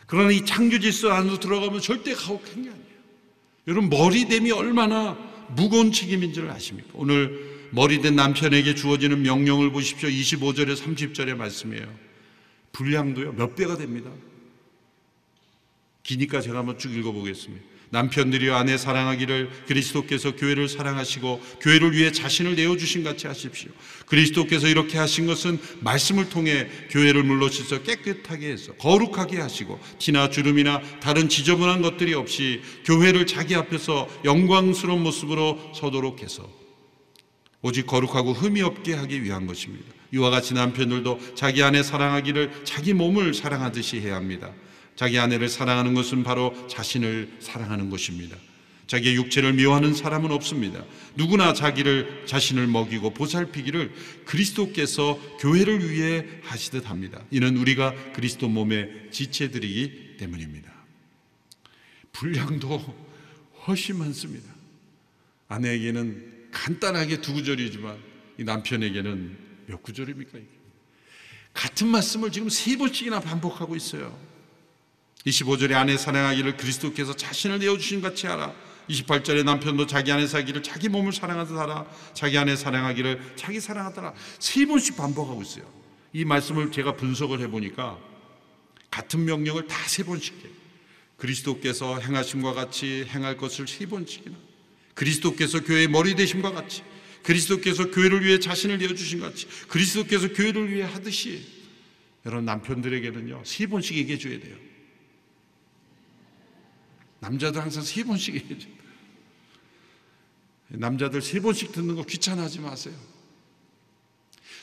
그러나 0.07 0.31
이 0.31 0.44
창조 0.44 0.79
질서 0.79 1.11
안으로 1.11 1.40
들어가면 1.40 1.81
절대 1.81 2.14
가혹한 2.14 2.62
게 2.62 2.70
아니에요. 2.70 2.87
여러분 3.66 3.90
머리됨이 3.90 4.52
얼마나 4.52 5.14
무거운 5.50 5.90
책임인지를 5.90 6.50
아십니까? 6.50 6.90
오늘 6.94 7.68
머리된 7.72 8.14
남편에게 8.14 8.76
주어지는 8.76 9.22
명령을 9.22 9.72
보십시오. 9.72 10.09
25절에 10.09 10.76
30절의 10.76 11.35
말씀이에요. 11.35 11.92
분량도요 12.72 13.33
몇 13.33 13.57
배가 13.57 13.76
됩니다. 13.76 14.11
기니까 16.06 16.40
제가 16.40 16.58
한번 16.58 16.78
쭉 16.78 16.96
읽어보겠습니다. 16.96 17.76
남편들이 17.90 18.50
아내 18.50 18.76
사랑하기를 18.76 19.50
그리스도께서 19.66 20.34
교회를 20.34 20.68
사랑하시고 20.68 21.40
교회를 21.60 21.92
위해 21.92 22.10
자신을 22.10 22.56
내어주신 22.56 23.04
같이 23.04 23.26
하십시오. 23.26 23.70
그리스도께서 24.06 24.66
이렇게 24.66 24.98
하신 24.98 25.26
것은 25.26 25.58
말씀을 25.80 26.28
통해 26.28 26.68
교회를 26.90 27.22
물러셔서 27.22 27.82
깨끗하게 27.82 28.50
해서 28.50 28.72
거룩하게 28.74 29.38
하시고 29.38 29.78
티나 29.98 30.30
주름이나 30.30 30.80
다른 31.00 31.28
지저분한 31.28 31.82
것들이 31.82 32.14
없이 32.14 32.60
교회를 32.84 33.26
자기 33.26 33.54
앞에서 33.54 34.08
영광스러운 34.24 35.02
모습으로 35.02 35.72
서도록 35.74 36.22
해서 36.22 36.48
오직 37.62 37.86
거룩하고 37.86 38.32
흠이 38.32 38.62
없게 38.62 38.94
하기 38.94 39.22
위한 39.22 39.46
것입니다. 39.46 39.86
이와 40.12 40.30
같이 40.30 40.54
남편들도 40.54 41.34
자기 41.34 41.62
아내 41.62 41.82
사랑하기를 41.82 42.64
자기 42.64 42.94
몸을 42.94 43.34
사랑하듯이 43.34 44.00
해야 44.00 44.16
합니다. 44.16 44.52
자기 44.96 45.18
아내를 45.18 45.48
사랑하는 45.48 45.94
것은 45.94 46.24
바로 46.24 46.54
자신을 46.68 47.37
사랑하는 47.40 47.90
것입니다. 47.90 48.37
자기의 48.87 49.16
육체를 49.16 49.52
미워하는 49.52 49.94
사람은 49.94 50.30
없습니다. 50.30 50.85
누구나 51.16 51.52
자기를 51.52 52.24
자신을 52.26 52.66
먹이고 52.68 53.11
보살피기를 53.11 53.92
그리스도께서 54.24 55.18
교회를 55.40 55.90
위해 55.90 56.24
하시듯 56.42 56.88
합니다. 56.88 57.22
이는 57.30 57.56
우리가 57.56 57.94
그리스도 58.12 58.48
몸의 58.48 59.09
지체들이기 59.11 60.16
때문입니다. 60.18 60.72
분량도 62.12 62.78
훨씬 63.66 63.98
많습니다. 63.98 64.54
아내에게는 65.48 66.48
간단하게 66.52 67.20
두 67.20 67.35
구절이지만 67.35 67.98
이 68.38 68.44
남편에게는 68.44 69.37
몇 69.66 69.82
구절입니까? 69.82 70.38
같은 71.52 71.88
말씀을 71.88 72.30
지금 72.30 72.48
세 72.48 72.76
번씩이나 72.76 73.20
반복하고 73.20 73.74
있어요. 73.74 74.16
25절에 75.26 75.72
아내 75.74 75.96
사랑하기를 75.96 76.56
그리스도께서 76.56 77.14
자신을 77.14 77.58
내어주신 77.58 78.00
같이 78.00 78.26
하라. 78.26 78.54
28절에 78.88 79.44
남편도 79.44 79.86
자기 79.86 80.12
아내 80.12 80.26
사기를 80.26 80.62
자기 80.62 80.88
몸을 80.88 81.12
사랑하듯 81.12 81.56
하라. 81.56 81.86
자기 82.14 82.38
아내 82.38 82.54
사랑하기를 82.54 83.34
자기 83.34 83.58
사랑하더라. 83.58 84.14
세 84.38 84.64
번씩 84.64 84.96
반복하고 84.96 85.42
있어요. 85.42 85.64
이 86.12 86.24
말씀을 86.24 86.70
제가 86.70 86.94
분석을 86.96 87.40
해보니까 87.40 87.98
같은 88.90 89.24
명령을 89.24 89.66
다 89.66 89.76
세 89.88 90.04
번씩 90.04 90.34
해요. 90.44 90.52
그리스도께서 91.16 91.98
행하심과 91.98 92.52
같이 92.52 93.06
행할 93.08 93.36
것을 93.36 93.66
세 93.66 93.86
번씩이나. 93.86 94.36
그리스도께서 94.94 95.64
교회의 95.64 95.88
머리 95.88 96.14
되심과 96.14 96.52
같이. 96.52 96.82
그리스도께서 97.22 97.90
교회를 97.90 98.24
위해 98.24 98.38
자신을 98.38 98.78
내어주신 98.78 99.20
같이. 99.20 99.46
그리스도께서 99.68 100.28
교회를 100.32 100.70
위해 100.72 100.84
하듯이. 100.84 101.44
여러분 102.24 102.44
남편들에게는요 102.44 103.42
세 103.44 103.66
번씩 103.66 103.96
얘기해 103.96 104.18
줘야 104.18 104.38
돼요. 104.38 104.65
남자들 107.20 107.61
항상 107.61 107.83
세 107.83 108.05
번씩 108.05 108.35
얘기해줘. 108.35 108.68
남자들 110.68 111.22
세 111.22 111.40
번씩 111.40 111.72
듣는 111.72 111.94
거 111.94 112.02
귀찮아하지 112.02 112.61
마세요. 112.61 112.94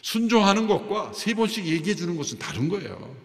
순종하는 0.01 0.67
것과 0.67 1.13
세 1.13 1.33
번씩 1.33 1.65
얘기해 1.65 1.95
주는 1.95 2.15
것은 2.17 2.37
다른 2.37 2.67
거예요. 2.67 3.15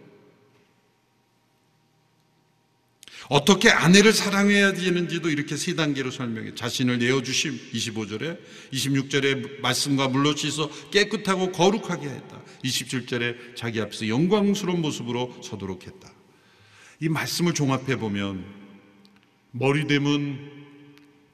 어떻게 3.29 3.69
아내를 3.69 4.13
사랑해야 4.15 4.73
되는지도 4.73 5.29
이렇게 5.29 5.57
세 5.57 5.75
단계로 5.75 6.11
설명해. 6.11 6.55
자신을 6.55 6.99
내어주심 6.99 7.73
25절에 7.73 8.39
26절에 8.73 9.61
말씀과 9.61 10.09
물러치서 10.09 10.91
깨끗하고 10.91 11.53
거룩하게 11.53 12.09
했다. 12.09 12.43
27절에 12.65 13.55
자기 13.55 13.81
앞에서 13.81 14.09
영광스러운 14.09 14.81
모습으로 14.81 15.43
서도록 15.43 15.87
했다. 15.87 16.11
이 17.01 17.09
말씀을 17.09 17.53
종합해 17.53 17.97
보면 17.97 18.58
머리됨은 19.53 20.67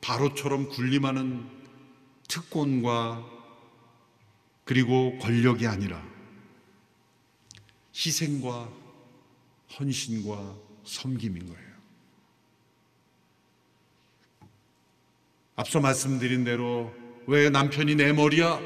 바로처럼 0.01 0.69
군림하는 0.69 1.45
특권과 2.29 3.25
그리고 4.65 5.19
권력이 5.19 5.67
아니라 5.67 6.03
희생과 7.95 8.71
헌신과 9.79 10.57
섬김인 10.85 11.47
거예요. 11.47 11.75
앞서 15.57 15.81
말씀드린 15.81 16.45
대로 16.45 16.93
왜 17.27 17.49
남편이 17.49 17.95
내 17.95 18.13
머리야? 18.13 18.61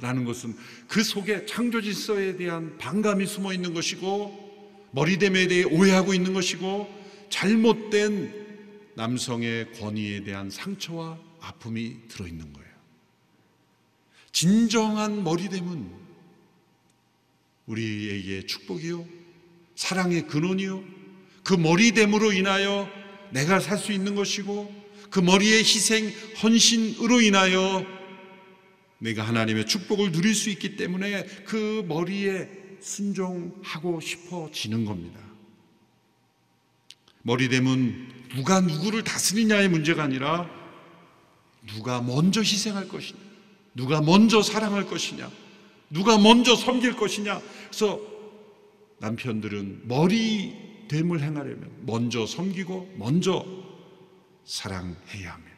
라는 0.00 0.24
것은 0.24 0.56
그 0.88 1.02
속에 1.02 1.46
창조 1.46 1.80
질서에 1.80 2.36
대한 2.36 2.76
반감이 2.78 3.24
숨어 3.26 3.52
있는 3.52 3.72
것이고 3.72 4.90
머리됨에 4.92 5.46
대해 5.46 5.64
오해하고 5.64 6.12
있는 6.12 6.34
것이고 6.34 6.88
잘못된 7.30 8.41
남성의 8.94 9.72
권위에 9.72 10.24
대한 10.24 10.50
상처와 10.50 11.18
아픔이 11.40 12.08
들어있는 12.08 12.52
거예요. 12.52 12.72
진정한 14.32 15.24
머리됨은 15.24 15.90
우리에게 17.66 18.46
축복이요, 18.46 19.06
사랑의 19.74 20.26
근원이요, 20.26 20.82
그 21.44 21.54
머리됨으로 21.54 22.32
인하여 22.32 22.88
내가 23.30 23.60
살 23.60 23.78
수 23.78 23.92
있는 23.92 24.14
것이고, 24.14 24.82
그 25.10 25.20
머리의 25.20 25.60
희생, 25.60 26.08
헌신으로 26.42 27.20
인하여 27.20 27.84
내가 28.98 29.22
하나님의 29.24 29.66
축복을 29.66 30.12
누릴 30.12 30.34
수 30.34 30.48
있기 30.50 30.76
때문에 30.76 31.24
그 31.44 31.84
머리에 31.88 32.48
순종하고 32.80 34.00
싶어지는 34.00 34.84
겁니다. 34.84 35.31
머리됨은 37.22 38.28
누가 38.34 38.60
누구를 38.60 39.04
다스리냐의 39.04 39.68
문제가 39.68 40.02
아니라 40.02 40.48
누가 41.66 42.00
먼저 42.00 42.40
희생할 42.40 42.88
것이냐, 42.88 43.18
누가 43.74 44.00
먼저 44.00 44.42
사랑할 44.42 44.86
것이냐, 44.86 45.30
누가 45.90 46.18
먼저 46.18 46.56
섬길 46.56 46.96
것이냐. 46.96 47.40
그래서 47.66 48.00
남편들은 48.98 49.88
머리됨을 49.88 51.20
행하려면 51.20 51.70
먼저 51.82 52.26
섬기고 52.26 52.94
먼저 52.96 53.44
사랑해야 54.44 55.34
합니다. 55.34 55.52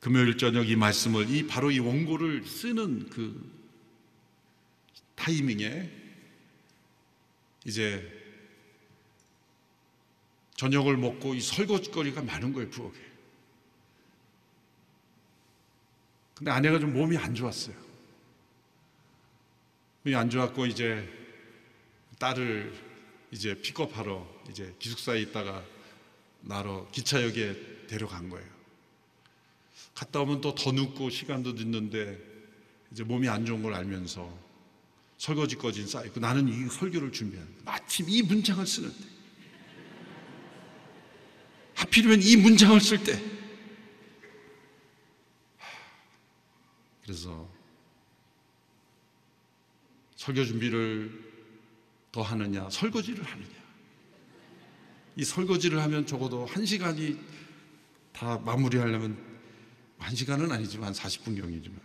금요일 0.00 0.36
저녁 0.36 0.68
이 0.68 0.74
말씀을 0.74 1.30
이 1.30 1.46
바로 1.46 1.70
이 1.70 1.78
원고를 1.78 2.44
쓰는 2.44 3.08
그 3.08 3.50
타이밍에 5.14 6.01
이제 7.64 8.20
저녁을 10.56 10.96
먹고 10.96 11.34
이 11.34 11.40
설거지거리가 11.40 12.22
많은 12.22 12.52
거예요 12.52 12.70
부엌에. 12.70 13.12
근데 16.34 16.50
아내가 16.50 16.78
좀 16.78 16.92
몸이 16.92 17.16
안 17.16 17.34
좋았어요. 17.34 17.76
몸이 20.02 20.14
안 20.16 20.28
좋았고 20.28 20.66
이제 20.66 21.08
딸을 22.18 22.72
이제 23.30 23.54
픽업하러 23.60 24.26
이제 24.50 24.74
기숙사에 24.78 25.20
있다가 25.20 25.64
나러 26.40 26.88
기차역에 26.90 27.86
데려간 27.86 28.28
거예요. 28.28 28.48
갔다 29.94 30.20
오면 30.20 30.40
또 30.40 30.54
더 30.54 30.72
눕고 30.72 31.10
시간도 31.10 31.52
늦는데 31.52 32.18
이제 32.90 33.04
몸이 33.04 33.28
안 33.28 33.44
좋은 33.46 33.62
걸 33.62 33.74
알면서 33.74 34.51
설거지 35.22 35.54
꺼진 35.54 35.86
쌓이고 35.86 36.18
나는 36.18 36.48
이 36.48 36.68
설교를 36.68 37.12
준비하는 37.12 37.54
마침 37.64 38.06
이 38.08 38.22
문장을 38.22 38.66
쓰는데. 38.66 39.04
하필이면 41.76 42.20
이 42.22 42.36
문장을 42.38 42.80
쓸 42.80 43.04
때. 43.04 43.22
그래서 47.04 47.48
설교 50.16 50.44
준비를 50.44 51.32
더 52.10 52.22
하느냐 52.22 52.68
설거지를 52.68 53.22
하느냐. 53.22 53.62
이 55.14 55.22
설거지를 55.22 55.80
하면 55.82 56.04
적어도 56.04 56.46
한 56.46 56.66
시간이 56.66 57.16
다 58.12 58.38
마무리하려면 58.38 59.16
한 59.98 60.16
시간은 60.16 60.50
아니지만 60.50 60.92
40분경이지만. 60.92 61.80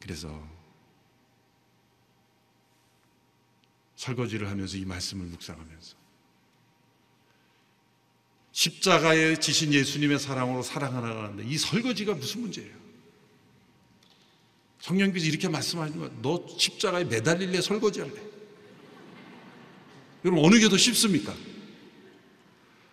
그래서 0.00 0.63
설거지를 4.04 4.50
하면서 4.50 4.76
이 4.76 4.84
말씀을 4.84 5.26
묵상하면서 5.26 5.96
십자가에 8.52 9.40
지신 9.40 9.72
예수님의 9.72 10.18
사랑으로 10.18 10.62
사랑하라는데 10.62 11.44
이 11.48 11.56
설거지가 11.56 12.14
무슨 12.14 12.42
문제예요? 12.42 12.84
성령께서 14.80 15.26
이렇게 15.26 15.48
말씀하시는 15.48 15.98
거야. 15.98 16.10
너 16.20 16.46
십자가에 16.58 17.04
매달릴래 17.04 17.60
설거지 17.62 18.00
할래? 18.00 18.14
여러분 20.24 20.44
어느 20.44 20.58
게 20.58 20.68
더 20.68 20.76
쉽습니까? 20.76 21.34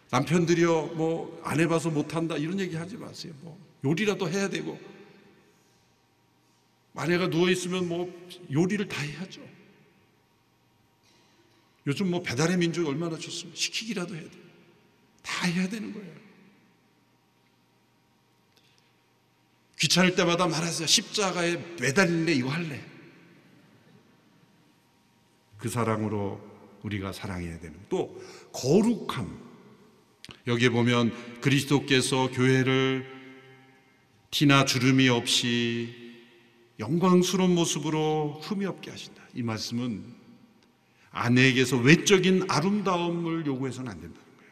남편들이요, 0.10 0.88
뭐, 0.96 1.42
안 1.44 1.60
해봐서 1.62 1.90
못한다, 1.90 2.36
이런 2.36 2.60
얘기 2.60 2.76
하지 2.76 2.98
마세요. 2.98 3.34
뭐, 3.42 3.58
요리라도 3.86 4.30
해야 4.30 4.50
되고, 4.50 4.78
아내가 6.96 7.28
누워있으면 7.28 7.88
뭐, 7.88 8.12
요리를 8.52 8.90
다 8.90 9.02
해야죠. 9.02 9.51
요즘 11.88 12.12
뭐, 12.12 12.22
배달의 12.22 12.58
민족이 12.58 12.88
얼마나 12.88 13.18
좋습니까? 13.18 13.58
시키기라도 13.58 14.16
해야 14.16 14.24
돼요. 14.24 14.42
다 15.24 15.48
해야 15.48 15.68
되는 15.68 15.94
거예요. 15.94 16.22
귀찮을 19.80 20.16
때마다 20.16 20.48
말하세요. 20.48 20.86
십자가에 20.86 21.58
매달릴래, 21.80 22.34
이거 22.34 22.50
할래. 22.50 22.84
그 25.58 25.70
사랑으로 25.70 26.40
우리가 26.84 27.14
사랑해야 27.14 27.60
되는. 27.60 27.80
또, 27.90 28.22
거룩함. 28.54 29.52
여기에 30.48 30.70
보면 30.70 31.42
그리스도께서 31.42 32.30
교회를 32.32 33.06
티나 34.30 34.66
주름이 34.66 35.10
없이 35.10 35.96
영광스러운 36.80 37.54
모습으로 37.54 38.40
흠이 38.44 38.66
없게 38.66 38.92
하신다. 38.92 39.22
이 39.36 39.44
말씀은 39.44 40.21
아내에게서 41.12 41.78
외적인 41.78 42.46
아름다움을 42.50 43.46
요구해서는 43.46 43.92
안 43.92 44.00
된다는 44.00 44.26
거예요. 44.38 44.52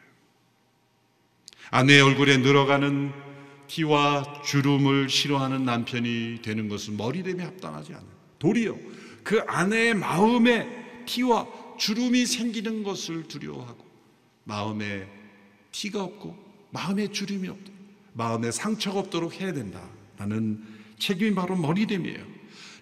아내의 1.70 2.00
얼굴에 2.02 2.36
늘어가는 2.38 3.12
티와 3.66 4.42
주름을 4.44 5.08
싫어하는 5.08 5.64
남편이 5.64 6.40
되는 6.42 6.68
것은 6.68 6.96
머리됨에 6.96 7.42
합당하지 7.42 7.94
않아요. 7.94 8.10
도리어 8.38 8.76
그 9.22 9.40
아내의 9.46 9.94
마음에 9.94 11.04
티와 11.06 11.46
주름이 11.78 12.26
생기는 12.26 12.82
것을 12.82 13.28
두려워하고 13.28 13.84
마음에 14.44 15.08
티가 15.72 16.02
없고 16.02 16.36
마음에 16.70 17.08
주림이 17.08 17.48
없도록 17.48 17.80
마음에 18.12 18.50
상처가 18.50 18.98
없도록 18.98 19.40
해야 19.40 19.52
된다라는 19.52 20.62
책임이 20.98 21.34
바로 21.34 21.56
머리됨이에요. 21.56 22.26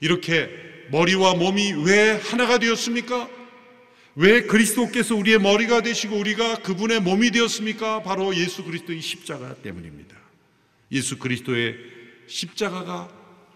이렇게 0.00 0.48
머리와 0.90 1.34
몸이 1.34 1.84
왜 1.84 2.12
하나가 2.16 2.58
되었습니까? 2.58 3.37
왜 4.20 4.42
그리스도께서 4.42 5.14
우리의 5.14 5.38
머리가 5.38 5.80
되시고 5.80 6.16
우리가 6.16 6.56
그분의 6.56 7.00
몸이 7.02 7.30
되었습니까? 7.30 8.02
바로 8.02 8.34
예수 8.34 8.64
그리스도의 8.64 9.00
십자가 9.00 9.54
때문입니다. 9.54 10.16
예수 10.90 11.20
그리스도의 11.20 11.76
십자가가 12.26 13.08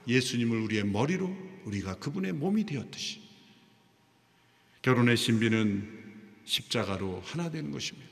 예수님을 0.07 0.57
우리의 0.61 0.85
머리로 0.85 1.37
우리가 1.65 1.97
그분의 1.97 2.35
몸이 2.35 2.65
되었듯이 2.65 3.21
결혼의 4.83 5.17
신비는 5.17 5.89
십자가로 6.45 7.23
하나 7.25 7.51
되는 7.51 7.73
것입니다. 7.73 8.09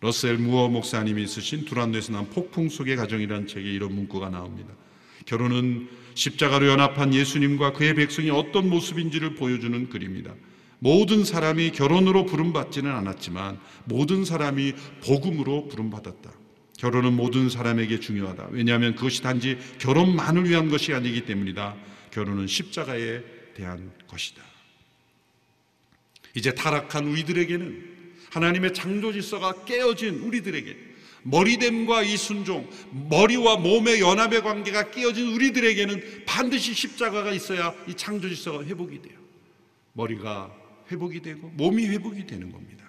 러셀 0.00 0.38
무어 0.38 0.68
목사님이 0.68 1.28
쓰신 1.28 1.64
두란노에서 1.66 2.12
난 2.12 2.28
폭풍 2.30 2.70
속의 2.70 2.96
가정이라는 2.96 3.46
책에 3.46 3.70
이런 3.70 3.94
문구가 3.94 4.30
나옵니다. 4.30 4.74
결혼은 5.26 5.88
십자가로 6.16 6.66
연합한 6.66 7.14
예수님과 7.14 7.74
그의 7.74 7.94
백성이 7.94 8.30
어떤 8.30 8.68
모습인지를 8.68 9.36
보여주는 9.36 9.88
글입니다. 9.88 10.34
모든 10.82 11.24
사람이 11.24 11.70
결혼으로 11.70 12.26
부름받지는 12.26 12.90
않았지만 12.90 13.60
모든 13.84 14.24
사람이 14.24 14.72
복음으로 15.06 15.68
부름받았다. 15.68 16.32
결혼은 16.76 17.14
모든 17.14 17.48
사람에게 17.48 18.00
중요하다. 18.00 18.48
왜냐하면 18.50 18.96
그것이 18.96 19.22
단지 19.22 19.58
결혼만을 19.78 20.48
위한 20.48 20.68
것이 20.68 20.92
아니기 20.92 21.24
때문이다. 21.24 21.76
결혼은 22.10 22.48
십자가에 22.48 23.22
대한 23.54 23.92
것이다. 24.08 24.42
이제 26.34 26.52
타락한 26.52 27.06
우리들에게는 27.06 27.92
하나님의 28.32 28.74
창조 28.74 29.12
질서가 29.12 29.64
깨어진 29.64 30.18
우리들에게 30.18 30.76
머리됨과 31.22 32.02
이 32.02 32.16
순종, 32.16 32.68
머리와 33.08 33.58
몸의 33.58 34.00
연합의 34.00 34.42
관계가 34.42 34.90
깨어진 34.90 35.28
우리들에게는 35.28 36.24
반드시 36.26 36.74
십자가가 36.74 37.30
있어야 37.30 37.72
이 37.86 37.94
창조 37.94 38.28
질서가 38.28 38.64
회복이 38.64 39.00
돼요. 39.00 39.16
머리가 39.92 40.61
회복이 40.92 41.20
되고 41.20 41.48
몸이 41.54 41.86
회복이 41.88 42.26
되는 42.26 42.52
겁니다. 42.52 42.84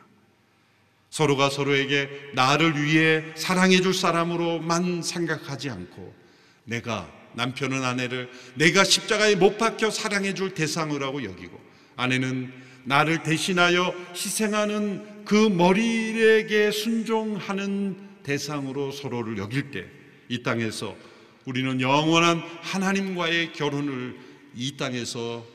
서로가 1.10 1.50
서로에게 1.50 2.10
나를 2.34 2.84
위해 2.84 3.24
사랑해 3.36 3.82
줄 3.82 3.94
사람으로만 3.94 5.02
생각하지 5.02 5.70
않고 5.70 6.14
내가 6.66 7.12
남편은 7.34 7.84
아내를 7.84 8.30
내가 8.56 8.84
십자가에 8.84 9.36
못 9.36 9.58
박혀 9.58 9.90
사랑해 9.90 10.34
줄 10.34 10.54
대상이라고 10.54 11.24
여기고 11.24 11.60
아내는 11.96 12.52
나를 12.86 13.24
대신하여 13.24 13.94
희생하는 14.14 15.26
그 15.26 15.36
머리에게 15.36 16.72
순종하는 16.72 17.98
대상으로 18.24 18.92
서로를 18.92 19.38
여길 19.38 19.72
때 19.72 20.04
이 20.30 20.42
땅에서 20.42 20.96
우리는 21.46 21.80
영원한 21.80 22.38
하나님과의 22.62 23.54
결혼을 23.54 24.18
이 24.56 24.78
땅에서 24.78 25.46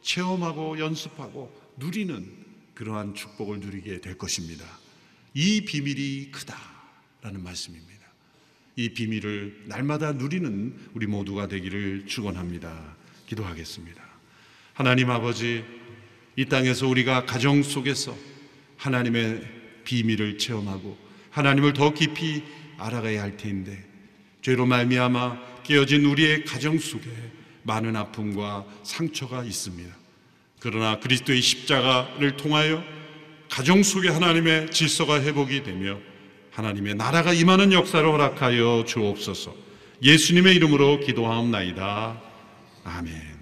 체험하고 0.00 0.78
연습하고 0.78 1.52
누리는 1.76 2.42
그러한 2.74 3.14
축복을 3.14 3.60
누리게 3.60 4.00
될 4.00 4.18
것입니다. 4.18 4.64
이 5.34 5.64
비밀이 5.64 6.30
크다라는 6.30 7.42
말씀입니다. 7.42 7.92
이 8.76 8.90
비밀을 8.90 9.64
날마다 9.66 10.12
누리는 10.12 10.90
우리 10.94 11.06
모두가 11.06 11.48
되기를 11.48 12.06
축원합니다. 12.06 12.96
기도하겠습니다. 13.26 14.02
하나님 14.74 15.10
아버지 15.10 15.64
이 16.36 16.46
땅에서 16.46 16.88
우리가 16.88 17.26
가정 17.26 17.62
속에서 17.62 18.16
하나님의 18.78 19.42
비밀을 19.84 20.38
체험하고 20.38 20.96
하나님을 21.30 21.72
더 21.72 21.92
깊이 21.92 22.42
알아가야 22.78 23.22
할 23.22 23.36
텐데 23.36 23.84
죄로 24.40 24.66
말미암아 24.66 25.62
깨어진 25.62 26.04
우리의 26.04 26.44
가정 26.44 26.78
속에 26.78 27.08
많은 27.62 27.94
아픔과 27.94 28.66
상처가 28.82 29.44
있습니다. 29.44 30.01
그러나 30.62 31.00
그리스도의 31.00 31.40
십자가를 31.42 32.36
통하여 32.36 32.84
가정 33.50 33.82
속에 33.82 34.08
하나님의 34.08 34.70
질서가 34.70 35.20
회복이 35.20 35.64
되며 35.64 35.98
하나님의 36.52 36.94
나라가 36.94 37.32
임하는 37.32 37.72
역사를 37.72 38.06
허락하여 38.08 38.84
주옵소서. 38.86 39.52
예수님의 40.02 40.54
이름으로 40.54 41.00
기도하옵나이다. 41.00 42.22
아멘. 42.84 43.32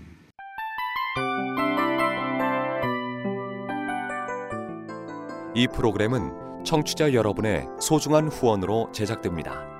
이 5.54 5.66
프로그램은 5.74 6.64
청취자 6.64 7.12
여러분의 7.12 7.66
소중한 7.80 8.28
후원으로 8.28 8.92
제작됩니다. 8.94 9.79